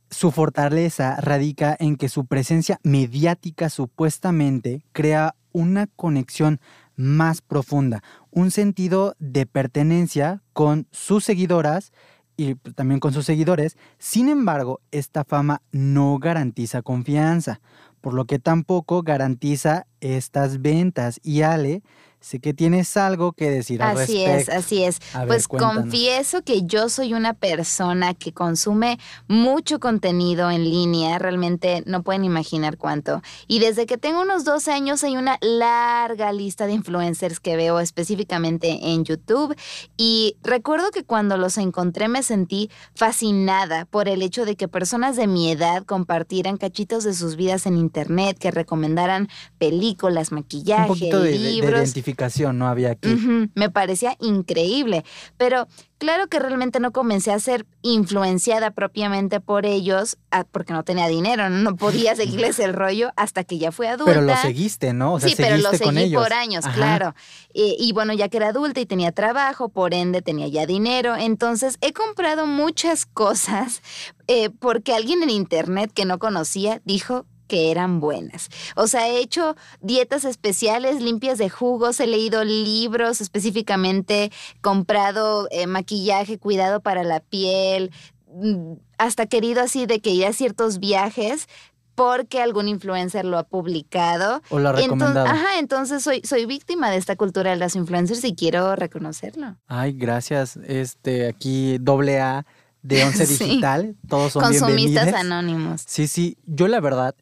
su 0.09 0.31
fortaleza 0.31 1.17
radica 1.21 1.77
en 1.79 1.97
que 1.97 2.09
su 2.09 2.25
presencia 2.25 2.79
mediática 2.81 3.69
supuestamente 3.69 4.81
crea 4.91 5.35
una 5.51 5.85
conexión 5.85 6.59
más 6.95 7.41
profunda, 7.41 8.01
un 8.31 8.49
sentido 8.49 9.15
de 9.19 9.45
pertenencia 9.45 10.41
con 10.53 10.87
sus 10.89 11.23
seguidoras 11.23 11.91
y 12.37 12.55
también 12.55 12.99
con 12.99 13.13
sus 13.13 13.25
seguidores. 13.25 13.77
Sin 13.99 14.29
embargo, 14.29 14.81
esta 14.89 15.23
fama 15.23 15.61
no 15.71 16.17
garantiza 16.17 16.81
confianza, 16.81 17.61
por 18.01 18.15
lo 18.15 18.25
que 18.25 18.39
tampoco 18.39 19.03
garantiza 19.03 19.85
estas 20.01 20.59
ventas. 20.63 21.19
Y 21.21 21.43
Ale, 21.43 21.83
sé 22.19 22.39
que 22.39 22.53
tienes 22.53 22.97
algo 22.97 23.31
que 23.33 23.49
decir 23.49 23.81
al 23.81 23.97
Así 23.97 24.25
respecto. 24.25 24.51
es, 24.51 24.57
así 24.57 24.83
es. 24.83 24.99
A 25.13 25.19
ver, 25.19 25.27
Pues 25.27 25.47
cuéntanos. 25.47 25.83
confieso 25.83 26.41
que 26.41 26.63
yo 26.63 26.89
soy 26.89 27.13
una 27.13 27.33
persona 27.33 28.13
que 28.13 28.33
consume 28.33 28.99
mucho 29.27 29.79
contenido 29.79 30.49
en 30.51 30.63
línea, 30.63 31.19
realmente 31.19 31.83
no 31.85 32.03
pueden 32.03 32.25
imaginar 32.25 32.77
cuánto. 32.77 33.21
Y 33.47 33.59
desde 33.59 33.85
que 33.85 33.97
tengo 33.97 34.21
unos 34.21 34.43
12 34.45 34.71
años 34.71 35.03
hay 35.03 35.15
una 35.15 35.37
larga 35.41 36.33
lista 36.33 36.65
de 36.67 36.73
influencers 36.73 37.39
que 37.39 37.55
veo 37.55 37.79
específicamente 37.79 38.79
en 38.91 39.05
YouTube. 39.05 39.55
Y 39.95 40.35
recuerdo 40.43 40.91
que 40.91 41.03
cuando 41.03 41.37
los 41.37 41.57
encontré 41.57 42.07
me 42.07 42.23
sentí 42.23 42.69
fascinada 42.95 43.85
por 43.85 44.07
el 44.09 44.21
hecho 44.21 44.45
de 44.45 44.55
que 44.55 44.67
personas 44.67 45.15
de 45.15 45.27
mi 45.27 45.51
edad 45.51 45.83
compartieran 45.85 46.57
cachitos 46.57 47.03
de 47.03 47.13
sus 47.13 47.35
vidas 47.35 47.65
en 47.65 47.77
internet, 47.77 48.37
que 48.37 48.51
recomendaran 48.51 49.29
películas, 49.57 50.31
maquillaje, 50.31 50.91
Un 50.91 50.99
de, 50.99 51.31
de 51.31 52.06
no 52.53 52.67
había 52.67 52.91
aquí. 52.91 53.49
Me 53.55 53.69
parecía 53.69 54.15
increíble, 54.19 55.03
pero 55.37 55.67
claro 55.97 56.27
que 56.27 56.39
realmente 56.39 56.79
no 56.79 56.91
comencé 56.91 57.31
a 57.31 57.39
ser 57.39 57.65
influenciada 57.81 58.71
propiamente 58.71 59.39
por 59.39 59.65
ellos 59.65 60.17
ah, 60.31 60.45
porque 60.49 60.73
no 60.73 60.83
tenía 60.83 61.07
dinero, 61.07 61.49
no, 61.49 61.75
podía 61.75 62.15
seguirles 62.17 62.59
el 62.59 62.73
rollo 62.73 63.11
hasta 63.15 63.43
que 63.43 63.57
ya 63.57 63.71
fui 63.71 63.87
adulta. 63.87 64.13
Pero 64.13 64.21
lo 64.21 64.35
seguiste, 64.37 64.93
¿no? 64.93 65.13
O 65.13 65.19
sea, 65.19 65.29
sí, 65.29 65.35
pero 65.37 65.57
lo 65.57 65.71
seguí 65.71 65.99
ellos. 65.99 66.21
por 66.21 66.33
años, 66.33 66.65
Ajá. 66.65 66.75
claro. 66.75 67.15
Y 67.53 67.91
bueno, 67.93 68.13
ya 68.13 68.29
que 68.29 68.37
era 68.37 68.49
adulta 68.49 68.79
y 68.79 68.85
tenía 68.85 69.11
trabajo, 69.11 69.69
por 69.69 69.93
ende 69.93 70.21
tenía 70.21 70.47
ya 70.47 70.65
dinero. 70.65 71.15
Entonces 71.15 71.77
he 71.81 71.91
comprado 71.91 72.45
muchas 72.45 73.05
cosas 73.05 73.81
eh, 74.27 74.49
porque 74.49 74.93
alguien 74.93 75.23
en 75.23 75.29
internet 75.29 75.91
que 75.93 76.05
no 76.05 76.19
conocía 76.19 76.81
dijo 76.85 77.25
que 77.47 77.71
eran 77.71 77.99
buenas. 77.99 78.49
O 78.75 78.87
sea, 78.87 79.07
he 79.07 79.19
hecho 79.19 79.55
dietas 79.81 80.25
especiales, 80.25 81.01
limpias 81.01 81.37
de 81.37 81.49
jugos, 81.49 81.99
he 81.99 82.07
leído 82.07 82.43
libros 82.43 83.21
específicamente, 83.21 84.31
comprado 84.61 85.47
eh, 85.51 85.67
maquillaje, 85.67 86.37
cuidado 86.37 86.81
para 86.81 87.03
la 87.03 87.19
piel, 87.21 87.91
mm, 88.33 88.73
hasta 88.97 89.25
querido 89.25 89.61
así 89.61 89.85
de 89.85 89.99
que 90.01 90.11
ir 90.11 90.25
a 90.25 90.33
ciertos 90.33 90.79
viajes 90.79 91.47
porque 91.95 92.39
algún 92.41 92.67
influencer 92.67 93.25
lo 93.25 93.39
ha 93.39 93.43
publicado. 93.43 94.43
O 94.51 94.59
lo 94.59 94.69
ha 94.69 94.71
Entonces, 94.73 94.91
recomendado. 94.91 95.25
ajá, 95.25 95.57
entonces 95.59 96.03
soy, 96.03 96.21
soy 96.23 96.45
víctima 96.45 96.91
de 96.91 96.97
esta 96.97 97.15
cultura 97.15 97.49
de 97.49 97.57
las 97.57 97.75
influencers 97.75 98.23
y 98.23 98.35
quiero 98.35 98.75
reconocerlo. 98.75 99.55
Ay, 99.65 99.93
gracias. 99.93 100.57
Este, 100.57 101.27
aquí 101.27 101.79
doble 101.79 102.19
A 102.19 102.45
de 102.83 103.03
Once 103.03 103.25
Sí. 103.25 103.43
Digital. 103.45 103.95
Todos 104.07 104.33
son 104.33 104.43
Consumistas 104.43 105.05
bienvenidos. 105.05 105.19
anónimos. 105.19 105.83
Sí, 105.87 106.05
sí. 106.07 106.37
Yo 106.45 106.67
la 106.67 106.79
verdad 106.81 107.15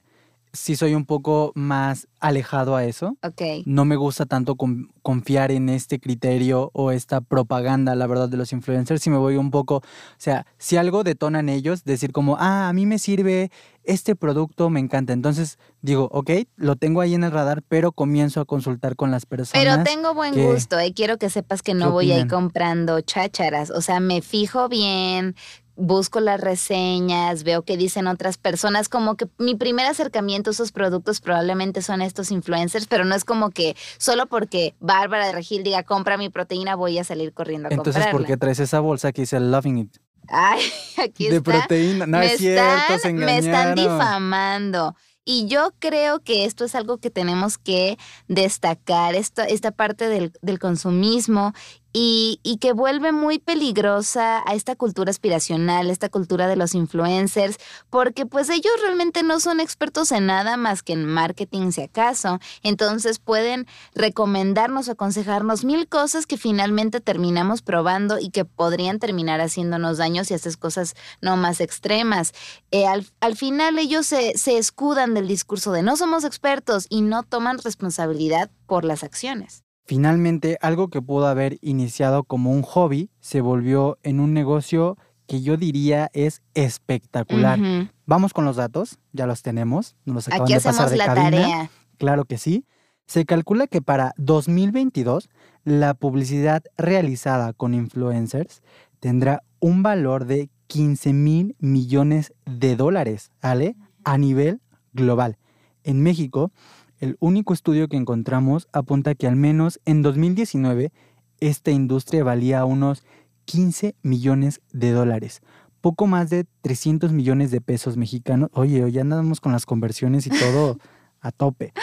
sí 0.56 0.76
soy 0.76 0.96
un 0.96 1.06
poco 1.06 1.52
más 1.56 2.08
alejado 2.20 2.76
a 2.76 2.84
eso. 2.86 3.18
Ok. 3.22 3.42
No 3.66 3.86
me 3.86 3.96
gusta 3.96 4.26
tanto 4.26 4.56
con- 4.56 4.90
confiar 5.04 5.52
en 5.52 5.70
este 5.70 6.00
criterio 6.00 6.72
o 6.74 6.92
esta 6.92 7.22
propaganda, 7.22 7.94
la 7.94 8.08
verdad, 8.08 8.28
de 8.30 8.38
los 8.38 8.52
influencers. 8.54 9.02
Si 9.04 9.10
me 9.12 9.18
voy 9.18 9.36
un 9.36 9.52
poco, 9.52 9.76
o 9.78 9.82
sea, 10.18 10.48
si 10.58 10.78
algo 10.78 11.04
detonan 11.04 11.50
ellos, 11.50 11.84
decir 11.84 12.12
como, 12.12 12.38
ah, 12.40 12.68
a 12.70 12.74
mí 12.74 12.86
me 12.88 12.98
sirve 12.98 13.52
este 13.84 14.16
producto, 14.16 14.72
me 14.72 14.80
encanta. 14.80 15.14
Entonces 15.14 15.60
digo, 15.82 16.10
ok, 16.12 16.32
lo 16.56 16.76
tengo 16.76 17.02
ahí 17.02 17.14
en 17.14 17.24
el 17.24 17.32
radar, 17.32 17.62
pero 17.68 17.92
comienzo 17.92 18.42
a 18.42 18.46
consultar 18.46 18.96
con 18.96 19.12
las 19.12 19.28
personas. 19.28 19.64
Pero 19.64 19.84
tengo 19.84 20.16
buen 20.16 20.34
que- 20.34 20.44
gusto, 20.44 20.80
eh. 20.80 20.92
quiero 20.96 21.18
que 21.18 21.30
sepas 21.30 21.62
que 21.62 21.76
no 21.76 21.86
¿Qué 21.88 21.92
voy 21.92 22.12
a 22.12 22.20
ir 22.20 22.28
comprando 22.28 23.00
chácharas. 23.02 23.70
O 23.70 23.82
sea, 23.82 24.00
me 24.00 24.22
fijo 24.24 24.70
bien, 24.70 25.36
busco 25.76 26.20
las 26.20 26.40
reseñas, 26.40 27.44
veo 27.44 27.64
qué 27.64 27.78
dicen 27.78 28.08
otras 28.08 28.38
personas. 28.38 28.90
Como 28.90 29.16
que 29.16 29.28
mi 29.38 29.56
primer 29.56 29.86
acercamiento 29.86 30.50
a 30.50 30.54
esos 30.54 30.72
productos 30.72 31.22
probablemente 31.22 31.82
son 31.82 32.02
estos 32.02 32.32
influencers, 32.32 32.88
pero 32.88 33.06
no 33.06 33.16
es 33.16 33.26
como 33.26 33.50
que 33.52 33.76
solo 33.98 34.28
porque 34.28 34.76
Bárbara 34.80 35.28
de 35.28 35.34
Regil 35.34 35.64
diga 35.64 35.84
compra 35.84 36.18
mi 36.18 36.30
proteína 36.30 36.76
voy 36.76 36.98
a 36.98 37.04
salir 37.04 37.34
corriendo 37.34 37.68
a 37.68 37.72
Entonces, 37.72 37.96
comprarla. 37.96 38.18
¿por 38.18 38.28
qué 38.28 38.38
traes 38.38 38.60
esa 38.60 38.80
bolsa 38.80 39.12
que 39.12 39.22
dice 39.24 39.40
Loving 39.40 39.78
It? 39.78 39.98
Ay, 40.28 40.62
aquí 40.98 41.30
de 41.30 41.38
está. 41.38 41.52
proteína. 41.52 42.08
No 42.08 42.20
me, 42.20 42.34
es 42.34 42.38
cierto, 42.40 42.94
están, 42.94 43.00
se 43.00 43.14
me 43.14 43.38
están 43.38 43.76
difamando. 43.76 44.96
Y 45.28 45.48
yo 45.48 45.74
creo 45.80 46.20
que 46.20 46.46
esto 46.46 46.66
es 46.66 46.76
algo 46.76 47.00
que 47.00 47.10
tenemos 47.10 47.58
que 47.58 47.98
destacar, 48.28 49.16
esto, 49.16 49.42
esta 49.42 49.72
parte 49.72 50.08
del, 50.08 50.32
del 50.44 50.60
consumismo 50.60 51.54
y, 51.98 52.42
y 52.44 52.58
que 52.58 52.74
vuelve 52.74 53.14
muy 53.14 53.40
peligrosa 53.40 54.44
a 54.46 54.54
esta 54.54 54.76
cultura 54.76 55.12
aspiracional, 55.12 55.90
esta 55.90 56.10
cultura 56.10 56.50
de 56.50 56.58
los 56.58 56.76
influencers, 56.76 57.56
porque 57.90 58.26
pues 58.26 58.50
ellos 58.50 58.74
realmente 58.82 59.24
no 59.24 59.40
son 59.40 59.62
expertos 59.62 60.12
en 60.12 60.26
nada 60.26 60.58
más 60.58 60.84
que 60.84 60.92
en 60.92 61.06
marketing 61.06 61.72
si 61.72 61.84
acaso. 61.84 62.40
Entonces 62.64 63.20
pueden 63.20 63.66
recomendarnos 63.94 64.90
o 64.90 64.92
aconsejarnos 64.92 65.64
mil 65.64 65.88
cosas 65.88 66.26
que 66.26 66.36
finalmente 66.36 67.00
terminamos 67.00 67.62
probando 67.62 68.20
y 68.20 68.30
que 68.30 68.44
podrían 68.44 69.00
terminar 69.00 69.40
haciéndonos 69.40 69.98
daños 69.98 70.28
si 70.28 70.34
haces 70.34 70.58
cosas 70.58 70.96
no 71.22 71.38
más 71.38 71.62
extremas. 71.62 72.34
Eh, 72.72 72.86
al, 72.86 73.08
al 73.22 73.38
final 73.38 73.80
ellos 73.80 74.06
se, 74.06 74.38
se 74.38 74.58
escudan 74.58 75.14
del 75.14 75.30
discurso 75.30 75.72
de 75.72 75.82
no 75.82 75.96
somos 75.96 76.26
expertos 76.26 76.88
y 76.90 77.04
no 77.04 77.24
toman 77.24 77.58
responsabilidad 77.60 78.52
por 78.68 78.84
las 78.84 79.06
acciones. 79.06 79.65
Finalmente, 79.86 80.58
algo 80.62 80.90
que 80.90 81.02
pudo 81.02 81.28
haber 81.28 81.58
iniciado 81.62 82.24
como 82.24 82.52
un 82.52 82.64
hobby 82.64 83.10
se 83.20 83.42
volvió 83.42 84.00
en 84.04 84.20
un 84.20 84.34
negocio 84.34 84.98
que 85.28 85.42
yo 85.42 85.58
diría 85.58 86.10
es 86.14 86.42
espectacular. 86.54 87.60
Vamos 88.06 88.34
con 88.34 88.46
los 88.46 88.56
datos, 88.56 89.00
ya 89.14 89.28
los 89.28 89.42
tenemos, 89.44 89.96
nos 90.06 90.16
los 90.16 90.28
acaban 90.28 90.44
Aquí 90.46 90.54
de 90.54 90.62
pasar 90.62 90.90
de 90.90 90.98
la 90.98 91.06
cabina. 91.06 91.24
tarea. 91.30 91.70
Claro 91.98 92.26
que 92.26 92.38
sí. 92.38 92.66
Se 93.08 93.26
calcula 93.26 93.68
que 93.68 93.82
para 93.82 94.14
2022 94.18 95.30
la 95.64 95.94
publicidad 95.94 96.64
realizada 96.78 97.54
con 97.54 97.74
influencers 97.76 98.64
tendrá 99.00 99.44
un 99.60 99.84
valor 99.84 100.26
de 100.26 100.50
15 100.68 101.14
mil 101.14 101.56
millones 101.60 102.34
de 102.46 102.76
dólares, 102.76 103.32
¿vale? 103.42 103.76
A 104.04 104.18
nivel 104.18 104.62
global. 104.94 105.38
En 105.84 106.02
México, 106.02 106.52
el 107.00 107.18
único 107.20 107.54
estudio 107.54 107.88
que 107.88 107.98
encontramos 107.98 108.68
apunta 108.72 109.16
que 109.16 109.28
al 109.28 109.36
menos 109.36 109.80
en 109.86 110.02
2019 110.02 110.92
esta 111.40 111.72
industria 111.72 112.24
valía 112.24 112.66
unos 112.66 113.04
15 113.46 113.96
millones 114.02 114.62
de 114.72 114.92
dólares, 114.92 115.42
poco 115.82 116.08
más 116.08 116.30
de 116.30 116.46
300 116.62 117.12
millones 117.12 117.52
de 117.52 117.62
pesos 117.62 117.98
mexicanos. 117.98 118.50
Oye, 118.54 118.92
ya 118.92 119.02
andamos 119.02 119.40
con 119.40 119.52
las 119.52 119.66
conversiones 119.66 120.26
y 120.28 120.32
todo 120.32 120.78
a 121.22 121.32
tope. 121.32 121.74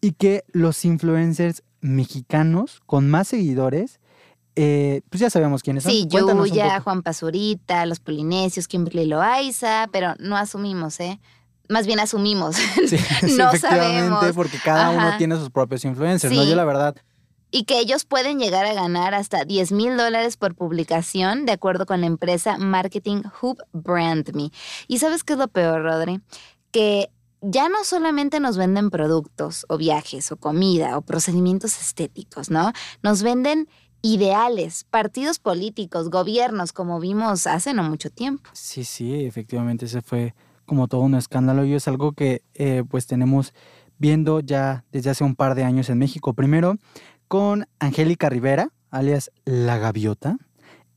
Y 0.00 0.12
que 0.12 0.44
los 0.52 0.84
influencers 0.84 1.62
mexicanos 1.80 2.80
con 2.86 3.10
más 3.10 3.28
seguidores, 3.28 4.00
eh, 4.56 5.02
pues 5.10 5.20
ya 5.20 5.30
sabemos 5.30 5.62
quiénes 5.62 5.84
son. 5.84 5.92
Sí, 5.92 6.08
Cuéntanos 6.10 6.48
un 6.48 6.54
Yuya. 6.54 6.80
Juan 6.80 7.02
Pazurita, 7.02 7.86
los 7.86 8.00
Polinesios, 8.00 8.68
Kimberly 8.68 9.06
Loaiza, 9.06 9.88
pero 9.92 10.14
no 10.18 10.36
asumimos, 10.36 10.98
¿eh? 11.00 11.20
Más 11.68 11.86
bien 11.86 12.00
asumimos. 12.00 12.56
Sí, 12.86 12.98
sí, 13.20 13.36
no 13.36 13.48
efectivamente, 13.50 13.60
sabemos. 13.60 14.34
porque 14.34 14.58
cada 14.58 14.90
uno 14.90 15.16
tiene 15.18 15.36
sus 15.36 15.50
propios 15.50 15.84
influencers, 15.84 16.34
¿no? 16.34 16.42
Sí. 16.42 16.48
Yo 16.50 16.56
la 16.56 16.64
verdad, 16.64 16.96
y 17.54 17.64
que 17.64 17.78
ellos 17.78 18.04
pueden 18.06 18.38
llegar 18.38 18.64
a 18.64 18.72
ganar 18.72 19.14
hasta 19.14 19.44
10 19.44 19.72
mil 19.72 19.96
dólares 19.96 20.38
por 20.38 20.54
publicación, 20.54 21.44
de 21.44 21.52
acuerdo 21.52 21.84
con 21.84 22.00
la 22.00 22.06
empresa 22.06 22.56
Marketing 22.56 23.22
Hub 23.40 23.58
Brand 23.72 24.34
Me. 24.34 24.50
¿Y 24.88 24.98
sabes 24.98 25.22
qué 25.22 25.34
es 25.34 25.38
lo 25.38 25.48
peor, 25.48 25.82
Rodri? 25.82 26.22
Que 26.70 27.10
ya 27.42 27.68
no 27.68 27.84
solamente 27.84 28.40
nos 28.40 28.56
venden 28.56 28.88
productos 28.88 29.66
o 29.68 29.76
viajes 29.76 30.32
o 30.32 30.36
comida 30.36 30.96
o 30.96 31.02
procedimientos 31.02 31.78
estéticos, 31.78 32.50
¿no? 32.50 32.72
Nos 33.02 33.22
venden 33.22 33.68
ideales, 34.00 34.84
partidos 34.90 35.38
políticos, 35.38 36.08
gobiernos, 36.08 36.72
como 36.72 37.00
vimos 37.00 37.46
hace 37.46 37.74
no 37.74 37.82
mucho 37.82 38.08
tiempo. 38.08 38.48
Sí, 38.54 38.82
sí, 38.84 39.26
efectivamente, 39.26 39.84
ese 39.84 40.00
fue 40.00 40.34
como 40.66 40.88
todo 40.88 41.02
un 41.02 41.14
escándalo 41.14 41.64
y 41.64 41.74
es 41.74 41.88
algo 41.88 42.12
que 42.12 42.42
eh, 42.54 42.84
pues 42.88 43.06
tenemos 43.06 43.54
viendo 43.98 44.40
ya 44.40 44.84
desde 44.92 45.10
hace 45.10 45.24
un 45.24 45.34
par 45.34 45.54
de 45.54 45.64
años 45.64 45.90
en 45.90 45.98
México. 45.98 46.34
Primero 46.34 46.76
con 47.28 47.66
Angélica 47.78 48.28
Rivera, 48.28 48.70
alias 48.90 49.30
La 49.44 49.78
Gaviota, 49.78 50.36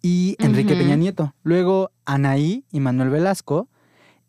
y 0.01 0.35
Enrique 0.37 0.75
Peña 0.75 0.95
Nieto. 0.95 1.33
Luego 1.41 1.89
Anaí 2.05 2.63
y 2.71 2.79
Manuel 2.79 3.09
Velasco, 3.09 3.69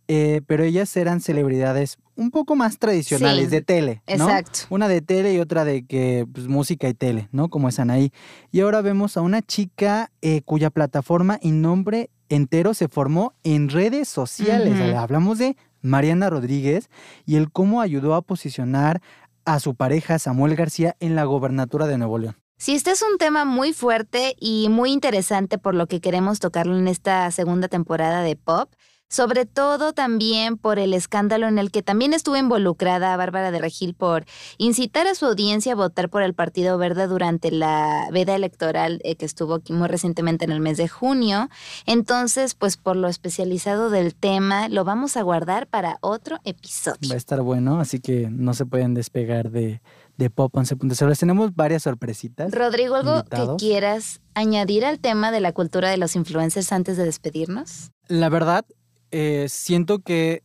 eh, 0.08 0.40
pero 0.46 0.64
ellas 0.64 0.96
eran 0.96 1.20
celebridades 1.20 1.98
un 2.14 2.30
poco 2.30 2.56
más 2.56 2.78
tradicionales 2.78 3.50
de 3.50 3.60
tele, 3.60 4.02
¿no? 4.06 4.14
Exacto. 4.14 4.60
Una 4.70 4.88
de 4.88 5.02
tele 5.02 5.34
y 5.34 5.38
otra 5.38 5.66
de 5.66 5.84
que 5.84 6.26
pues, 6.32 6.48
música 6.48 6.88
y 6.88 6.94
tele, 6.94 7.28
¿no? 7.30 7.50
Como 7.50 7.68
es 7.68 7.78
Anaí. 7.78 8.10
Y 8.52 8.60
ahora 8.60 8.80
vemos 8.80 9.18
a 9.18 9.20
una 9.20 9.42
chica 9.42 10.10
eh, 10.22 10.40
cuya 10.42 10.70
plataforma 10.70 11.38
y 11.42 11.50
nombre 11.50 12.08
entero 12.28 12.74
se 12.74 12.88
formó 12.88 13.34
en 13.42 13.68
redes 13.68 14.08
sociales. 14.08 14.94
Hablamos 14.94 15.38
de 15.38 15.56
Mariana 15.80 16.30
Rodríguez 16.30 16.90
y 17.24 17.36
el 17.36 17.50
cómo 17.50 17.80
ayudó 17.80 18.14
a 18.14 18.22
posicionar 18.22 19.00
a 19.44 19.60
su 19.60 19.74
pareja 19.74 20.18
Samuel 20.18 20.56
García 20.56 20.96
en 21.00 21.14
la 21.14 21.24
gobernatura 21.24 21.86
de 21.86 21.98
Nuevo 21.98 22.18
León. 22.18 22.36
Sí, 22.58 22.74
este 22.74 22.90
es 22.90 23.02
un 23.02 23.18
tema 23.18 23.44
muy 23.44 23.72
fuerte 23.72 24.34
y 24.40 24.68
muy 24.70 24.90
interesante 24.90 25.58
por 25.58 25.74
lo 25.74 25.86
que 25.86 26.00
queremos 26.00 26.40
tocarlo 26.40 26.76
en 26.78 26.88
esta 26.88 27.30
segunda 27.30 27.68
temporada 27.68 28.22
de 28.22 28.34
Pop 28.34 28.72
sobre 29.08 29.46
todo 29.46 29.92
también 29.92 30.56
por 30.56 30.78
el 30.78 30.92
escándalo 30.92 31.46
en 31.46 31.58
el 31.58 31.70
que 31.70 31.82
también 31.82 32.12
estuvo 32.12 32.36
involucrada 32.36 33.16
Bárbara 33.16 33.50
de 33.50 33.58
Regil 33.58 33.94
por 33.94 34.24
incitar 34.58 35.06
a 35.06 35.14
su 35.14 35.26
audiencia 35.26 35.72
a 35.72 35.76
votar 35.76 36.08
por 36.08 36.22
el 36.22 36.34
Partido 36.34 36.76
Verde 36.78 37.06
durante 37.06 37.50
la 37.50 38.08
veda 38.12 38.34
electoral 38.34 39.00
eh, 39.04 39.14
que 39.14 39.24
estuvo 39.24 39.54
aquí 39.54 39.72
muy 39.72 39.88
recientemente 39.88 40.44
en 40.44 40.50
el 40.50 40.60
mes 40.60 40.76
de 40.76 40.88
junio. 40.88 41.48
Entonces, 41.86 42.54
pues 42.54 42.76
por 42.76 42.96
lo 42.96 43.08
especializado 43.08 43.90
del 43.90 44.14
tema, 44.14 44.68
lo 44.68 44.84
vamos 44.84 45.16
a 45.16 45.22
guardar 45.22 45.66
para 45.66 45.98
otro 46.00 46.38
episodio. 46.44 47.08
Va 47.08 47.14
a 47.14 47.18
estar 47.18 47.42
bueno, 47.42 47.80
así 47.80 48.00
que 48.00 48.28
no 48.30 48.54
se 48.54 48.66
pueden 48.66 48.94
despegar 48.94 49.50
de, 49.50 49.80
de 50.16 50.30
Pop 50.30 50.54
11.0. 50.54 51.08
Les 51.08 51.18
tenemos 51.18 51.54
varias 51.54 51.84
sorpresitas. 51.84 52.52
Rodrigo, 52.52 52.96
¿algo 52.96 53.24
que 53.24 53.46
quieras 53.58 54.20
añadir 54.34 54.84
al 54.84 54.98
tema 54.98 55.30
de 55.30 55.40
la 55.40 55.52
cultura 55.52 55.90
de 55.90 55.96
los 55.96 56.16
influencers 56.16 56.72
antes 56.72 56.96
de 56.96 57.04
despedirnos? 57.04 57.92
La 58.08 58.28
verdad, 58.28 58.64
eh, 59.18 59.48
siento 59.48 60.00
que 60.00 60.42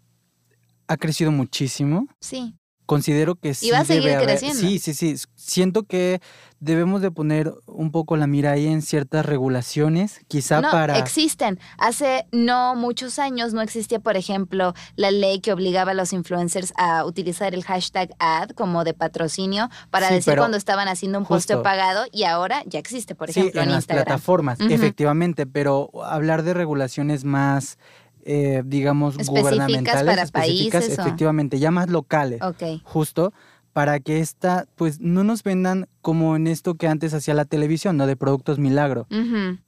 ha 0.88 0.96
crecido 0.96 1.30
muchísimo. 1.30 2.08
Sí. 2.22 2.56
Considero 2.86 3.36
que 3.36 3.54
sí. 3.54 3.68
Y 3.68 3.72
va 3.72 3.80
a 3.80 3.86
seguir 3.86 4.18
creciendo. 4.18 4.60
Sí, 4.60 4.80
sí, 4.80 4.94
sí. 4.94 5.16
Siento 5.36 5.84
que 5.84 6.22
debemos 6.60 7.02
de 7.02 7.12
poner 7.12 7.54
un 7.66 7.92
poco 7.92 8.16
la 8.16 8.28
mira 8.28 8.52
ahí 8.52 8.68
en 8.68 8.82
ciertas 8.82 9.26
regulaciones, 9.26 10.22
quizá 10.28 10.62
no, 10.62 10.72
para... 10.72 10.98
existen. 10.98 11.60
Hace 11.78 12.28
no 12.32 12.76
muchos 12.76 13.20
años 13.20 13.54
no 13.54 13.62
existía, 13.62 14.00
por 14.00 14.16
ejemplo, 14.16 14.74
la 14.96 15.12
ley 15.12 15.42
que 15.42 15.52
obligaba 15.52 15.92
a 15.92 15.94
los 15.94 16.14
influencers 16.14 16.74
a 16.78 17.04
utilizar 17.04 17.54
el 17.54 17.64
hashtag 17.64 18.14
ad 18.20 18.52
como 18.52 18.86
de 18.86 18.94
patrocinio 18.94 19.70
para 19.90 20.10
decir 20.10 20.38
cuando 20.38 20.56
estaban 20.56 20.88
haciendo 20.88 21.18
un 21.18 21.26
posteo 21.26 21.62
pagado 21.62 22.06
y 22.12 22.24
ahora 22.24 22.64
ya 22.68 22.80
existe, 22.80 23.16
por 23.16 23.30
ejemplo, 23.30 23.62
en, 23.62 23.68
en 23.68 23.74
las 23.74 23.86
plataformas, 23.86 24.60
efectivamente, 24.62 25.46
pero 25.46 25.92
hablar 26.06 26.44
de 26.44 26.54
regulaciones 26.54 27.26
más 27.26 27.78
eh, 28.26 28.64
digamos, 28.66 29.18
gubernamentales, 29.18 30.04
para 30.04 30.24
específicas, 30.24 30.84
países, 30.86 31.00
efectivamente, 31.00 31.60
ya 31.60 31.72
más 31.72 31.90
locales, 31.90 32.40
justo 32.84 33.34
para 33.74 34.00
que 34.00 34.20
esta, 34.20 34.66
pues 34.76 35.00
no 35.00 35.24
nos 35.24 35.44
vendan 35.44 35.88
como 36.02 36.36
en 36.36 36.48
esto 36.48 36.76
que 36.76 36.88
antes 36.88 37.14
hacía 37.14 37.34
la 37.34 37.46
televisión, 37.46 37.98
¿no? 37.98 38.06
De 38.06 38.16
productos 38.16 38.60
milagro. 38.60 39.08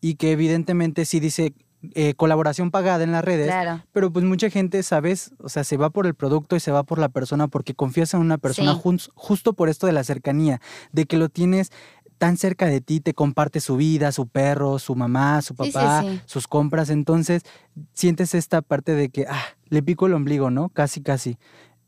Y 0.01 0.15
que 0.15 0.31
evidentemente 0.31 1.05
sí 1.05 1.19
dice 1.19 1.53
eh, 1.95 2.13
colaboración 2.13 2.71
pagada 2.71 3.03
en 3.03 3.11
las 3.11 3.25
redes, 3.25 3.53
pero 3.91 4.11
pues 4.11 4.23
mucha 4.23 4.49
gente, 4.49 4.83
¿sabes? 4.83 5.33
O 5.39 5.49
sea, 5.49 5.63
se 5.63 5.75
va 5.75 5.89
por 5.89 6.05
el 6.05 6.15
producto 6.15 6.55
y 6.55 6.59
se 6.59 6.71
va 6.71 6.83
por 6.83 6.97
la 6.97 7.09
persona 7.09 7.47
porque 7.47 7.75
confías 7.75 8.13
en 8.13 8.21
una 8.21 8.37
persona 8.37 8.73
justo 9.15 9.53
por 9.53 9.69
esto 9.69 9.85
de 9.85 9.93
la 9.93 10.03
cercanía, 10.03 10.61
de 10.91 11.05
que 11.05 11.17
lo 11.17 11.29
tienes 11.29 11.71
tan 12.17 12.37
cerca 12.37 12.65
de 12.67 12.81
ti, 12.81 12.99
te 12.99 13.13
comparte 13.13 13.59
su 13.59 13.77
vida, 13.77 14.11
su 14.11 14.27
perro, 14.27 14.79
su 14.79 14.95
mamá, 14.95 15.41
su 15.41 15.55
papá, 15.55 16.03
sus 16.25 16.47
compras. 16.47 16.89
Entonces 16.89 17.43
sientes 17.93 18.33
esta 18.35 18.61
parte 18.61 18.93
de 18.93 19.09
que, 19.09 19.25
ah, 19.29 19.43
le 19.69 19.83
pico 19.83 20.07
el 20.07 20.13
ombligo, 20.13 20.51
¿no? 20.51 20.69
Casi, 20.69 21.01
casi. 21.01 21.37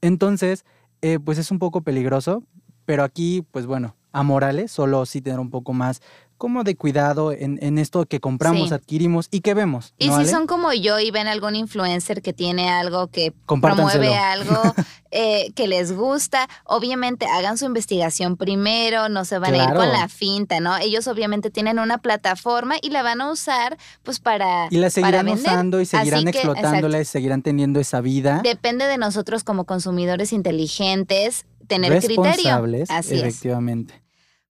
Entonces, 0.01 0.65
eh, 1.01 1.19
pues 1.23 1.37
es 1.37 1.51
un 1.51 1.59
poco 1.59 1.81
peligroso, 1.81 2.43
pero 2.85 3.03
aquí, 3.03 3.45
pues 3.51 3.65
bueno, 3.65 3.95
a 4.11 4.23
Morales 4.23 4.71
solo 4.71 5.05
sí 5.05 5.21
tener 5.21 5.39
un 5.39 5.49
poco 5.49 5.73
más 5.73 6.01
como 6.37 6.63
de 6.63 6.75
cuidado 6.75 7.31
en, 7.31 7.77
esto 7.77 8.05
que 8.05 8.19
compramos, 8.19 8.71
adquirimos 8.71 9.27
y 9.31 9.41
que 9.41 9.53
vemos. 9.53 9.93
Y 9.97 10.09
si 10.11 10.25
son 10.25 10.47
como 10.47 10.73
yo 10.73 10.99
y 10.99 11.11
ven 11.11 11.27
algún 11.27 11.55
influencer 11.55 12.21
que 12.21 12.33
tiene 12.33 12.69
algo 12.69 13.07
que 13.07 13.33
promueve 13.45 14.15
algo 14.15 14.61
eh, 15.11 15.51
que 15.55 15.67
les 15.67 15.93
gusta, 15.93 16.47
obviamente 16.65 17.25
hagan 17.25 17.57
su 17.57 17.65
investigación 17.65 18.37
primero, 18.37 19.09
no 19.09 19.25
se 19.25 19.39
van 19.39 19.53
a 19.53 19.63
ir 19.63 19.73
con 19.73 19.89
la 19.89 20.07
finta, 20.09 20.59
¿no? 20.59 20.77
Ellos 20.77 21.07
obviamente 21.07 21.49
tienen 21.49 21.79
una 21.79 21.99
plataforma 21.99 22.75
y 22.81 22.89
la 22.89 23.01
van 23.01 23.21
a 23.21 23.31
usar 23.31 23.77
pues 24.03 24.19
para 24.19 24.67
Y 24.71 24.77
la 24.77 24.89
seguirán 24.89 25.27
usando 25.29 25.81
y 25.81 25.85
seguirán 25.85 26.27
explotándola 26.27 27.01
y 27.01 27.05
seguirán 27.05 27.41
teniendo 27.41 27.79
esa 27.79 28.01
vida. 28.01 28.41
Depende 28.43 28.85
de 28.85 28.97
nosotros 28.97 29.43
como 29.43 29.65
consumidores 29.65 30.33
inteligentes 30.33 31.45
tener 31.67 31.99
criterio. 32.01 32.65
Así 32.89 33.15
efectivamente. 33.15 34.04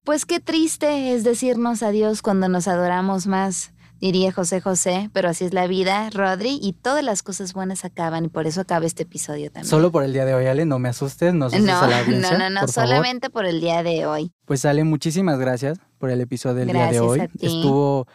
Pues 0.06 0.28
qué 0.28 0.40
triste 0.40 1.16
es 1.16 1.24
decirnos 1.24 1.82
adiós 1.82 2.22
cuando 2.22 2.48
nos 2.48 2.68
adoramos 2.68 3.26
más, 3.26 3.74
diría 4.00 4.32
José 4.32 4.62
José, 4.62 5.10
pero 5.14 5.30
así 5.30 5.46
es 5.46 5.54
la 5.56 5.66
vida, 5.66 6.12
Rodri, 6.12 6.60
y 6.62 6.74
todas 6.74 7.04
las 7.04 7.24
cosas 7.24 7.54
buenas 7.54 7.86
acaban 7.86 8.26
y 8.26 8.28
por 8.28 8.46
eso 8.46 8.62
acaba 8.62 8.86
este 8.86 9.02
episodio 9.02 9.48
también. 9.48 9.68
Solo 9.68 9.92
por 9.92 10.04
el 10.04 10.14
día 10.14 10.26
de 10.26 10.36
hoy, 10.36 10.46
Ale, 10.46 10.68
no 10.68 10.78
me 10.78 10.90
asustes, 10.90 11.34
no 11.34 11.46
asustes 11.46 11.66
no, 11.66 11.80
a 11.80 11.88
la 11.88 12.00
audiencia, 12.02 12.38
No, 12.38 12.50
no, 12.52 12.62
no, 12.62 12.68
solamente 12.68 13.32
por 13.32 13.48
el 13.48 13.60
día 13.60 13.82
de 13.82 14.06
hoy. 14.06 14.32
Pues 14.46 14.64
Ale, 14.66 14.84
muchísimas 14.84 15.40
gracias 15.40 15.80
por 15.98 16.12
el 16.12 16.22
episodio 16.22 16.58
del 16.58 16.68
día 16.68 16.92
de 16.92 17.00
hoy. 17.00 17.28
Estuvo 17.42 18.06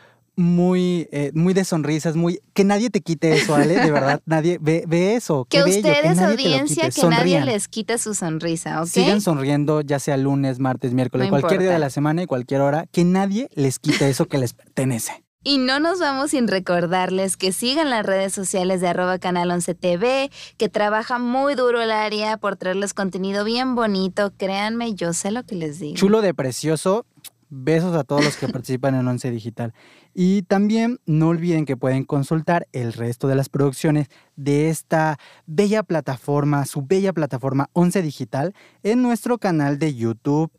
muy, 0.41 1.09
eh, 1.13 1.31
muy 1.35 1.55
de 1.55 1.65
sonrisas, 1.65 2.17
muy 2.17 2.41
que 2.55 2.65
nadie 2.65 2.91
te 2.91 3.01
quite 3.01 3.33
eso, 3.33 3.55
Ale, 3.55 3.75
de 3.75 3.91
verdad, 3.91 4.21
nadie 4.27 4.59
ve, 4.61 4.85
ve 4.89 5.15
eso. 5.15 5.47
Que 5.49 5.63
ustedes, 5.63 6.19
audiencia, 6.19 6.91
que 6.91 7.07
nadie 7.07 7.41
les 7.45 7.69
quite 7.69 7.99
su 7.99 8.15
sonrisa, 8.15 8.81
¿ok? 8.81 8.89
Sigan 8.89 9.21
sonriendo, 9.21 9.83
ya 9.83 9.99
sea 9.99 10.17
lunes, 10.17 10.59
martes, 10.59 10.95
miércoles, 10.95 11.29
cualquier 11.29 11.61
día 11.61 11.71
de 11.71 11.79
la 11.79 11.91
semana 11.91 12.23
y 12.23 12.27
cualquier 12.27 12.63
hora, 12.63 12.87
que 12.91 13.05
nadie 13.05 13.49
les 13.55 13.79
quite 13.79 14.09
eso 14.09 14.27
que 14.27 14.39
les 14.39 14.55
pertenece. 14.55 15.25
Y 15.43 15.57
no 15.57 15.81
nos 15.81 16.01
vamos 16.01 16.33
sin 16.33 16.49
recordarles 16.49 17.39
que 17.39 17.53
sigan 17.53 17.89
las 17.89 18.05
redes 18.05 18.35
sociales 18.35 18.83
de 18.83 18.89
arroba 18.89 19.19
canal 19.19 19.51
11 19.51 19.75
TV, 19.75 20.31
que 20.59 20.69
trabaja 20.69 21.19
muy 21.19 21.55
duro 21.55 21.81
el 21.81 21.93
área 21.93 22.37
por 22.37 22.57
traerles 22.57 22.93
contenido 22.93 23.43
bien 23.43 23.75
bonito. 23.75 24.35
Créanme, 24.37 24.95
yo 24.95 25.15
sé 25.15 25.31
lo 25.31 25.45
que 25.45 25.55
les 25.55 25.79
digo. 25.79 25.97
Chulo 25.97 26.21
de 26.21 26.35
precioso. 26.35 27.07
Besos 27.51 27.97
a 27.97 28.05
todos 28.05 28.25
los 28.25 28.37
que 28.37 28.49
participan 28.49 28.95
en 28.95 29.07
Once 29.07 29.31
Digital. 29.31 29.75
Y 30.15 30.43
también 30.43 31.01
no 31.05 31.29
olviden 31.29 31.67
que 31.67 31.77
pueden 31.77 32.05
consultar 32.05 32.69
el 32.73 32.93
resto 32.93 33.27
de 33.29 33.35
las 33.35 33.49
producciones 33.49 34.09
de 34.37 34.71
esta 34.71 35.19
bella 35.47 35.83
plataforma, 35.83 36.65
su 36.65 36.83
bella 36.83 37.13
plataforma 37.13 37.69
Once 37.73 38.01
Digital, 38.01 38.55
en 38.83 39.03
nuestro 39.03 39.39
canal 39.39 39.79
de 39.79 39.95
YouTube, 39.95 40.53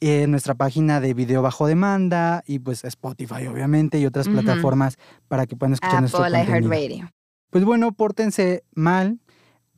en 0.00 0.30
nuestra 0.30 0.54
página 0.54 1.00
de 1.00 1.14
video 1.14 1.42
bajo 1.42 1.66
demanda 1.66 2.42
y 2.46 2.58
pues 2.58 2.84
Spotify 2.84 3.46
obviamente 3.46 3.98
y 3.98 4.06
otras 4.06 4.28
plataformas 4.28 4.98
para 5.28 5.46
que 5.46 5.56
puedan 5.56 5.72
escuchar 5.72 6.00
nuestro 6.00 6.20
contenido. 6.20 7.08
Pues 7.50 7.64
bueno, 7.64 7.92
pórtense 7.92 8.64
mal. 8.74 9.18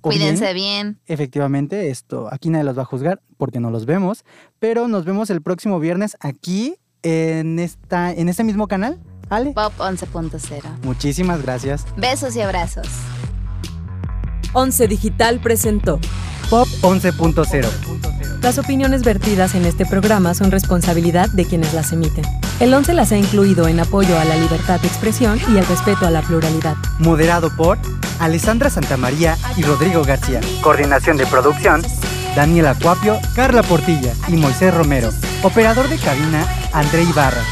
Cuídense 0.00 0.52
bien. 0.54 1.00
Efectivamente, 1.06 1.90
esto 1.90 2.28
aquí 2.30 2.50
nadie 2.50 2.64
los 2.64 2.78
va 2.78 2.82
a 2.82 2.87
juzgar 2.87 3.20
porque 3.37 3.61
no 3.61 3.70
los 3.70 3.87
vemos, 3.87 4.24
pero 4.58 4.88
nos 4.88 5.04
vemos 5.04 5.30
el 5.30 5.42
próximo 5.42 5.80
viernes 5.80 6.16
aquí 6.20 6.76
en 7.02 7.58
esta 7.58 8.12
en 8.12 8.28
este 8.28 8.44
mismo 8.44 8.66
canal 8.66 8.98
Ale. 9.30 9.52
Pop 9.52 9.72
11.0. 9.78 10.84
Muchísimas 10.84 11.42
gracias. 11.42 11.87
Besos 11.96 12.34
y 12.37 12.40
abrazos. 12.40 12.88
11 14.54 14.88
Digital 14.88 15.40
presentó 15.40 16.00
Pop 16.48 16.66
11.0. 16.80 17.68
Las 18.42 18.58
opiniones 18.58 19.02
vertidas 19.02 19.54
en 19.54 19.66
este 19.66 19.84
programa 19.84 20.32
son 20.34 20.50
responsabilidad 20.50 21.28
de 21.30 21.44
quienes 21.44 21.74
las 21.74 21.92
emiten. 21.92 22.24
El 22.60 22.74
11 22.74 22.92
las 22.94 23.12
ha 23.12 23.16
incluido 23.16 23.68
en 23.68 23.78
apoyo 23.78 24.18
a 24.18 24.24
la 24.24 24.34
libertad 24.34 24.80
de 24.80 24.88
expresión 24.88 25.40
y 25.48 25.58
al 25.58 25.66
respeto 25.66 26.06
a 26.06 26.10
la 26.10 26.22
pluralidad. 26.22 26.74
Moderado 26.98 27.50
por 27.54 27.78
Alessandra 28.18 28.68
Santamaría 28.68 29.38
y 29.56 29.62
Rodrigo 29.62 30.02
García. 30.02 30.40
Coordinación 30.60 31.16
de 31.16 31.26
producción, 31.26 31.82
Daniel 32.34 32.66
Acuapio, 32.66 33.16
Carla 33.36 33.62
Portilla 33.62 34.12
y 34.26 34.32
Moisés 34.32 34.74
Romero. 34.74 35.10
Operador 35.44 35.88
de 35.88 35.98
cabina, 35.98 36.44
André 36.72 37.04
Ibarra. 37.04 37.42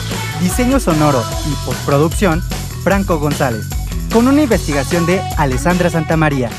Diseño 0.41 0.81
sonoro 0.81 1.23
y 1.49 1.55
postproducción, 1.65 2.43
Franco 2.83 3.21
González. 3.21 3.65
Con 4.13 4.27
una 4.27 4.43
investigación 4.43 5.07
de 5.07 5.21
Alessandra 5.39 5.89
Santamaría. 5.89 6.51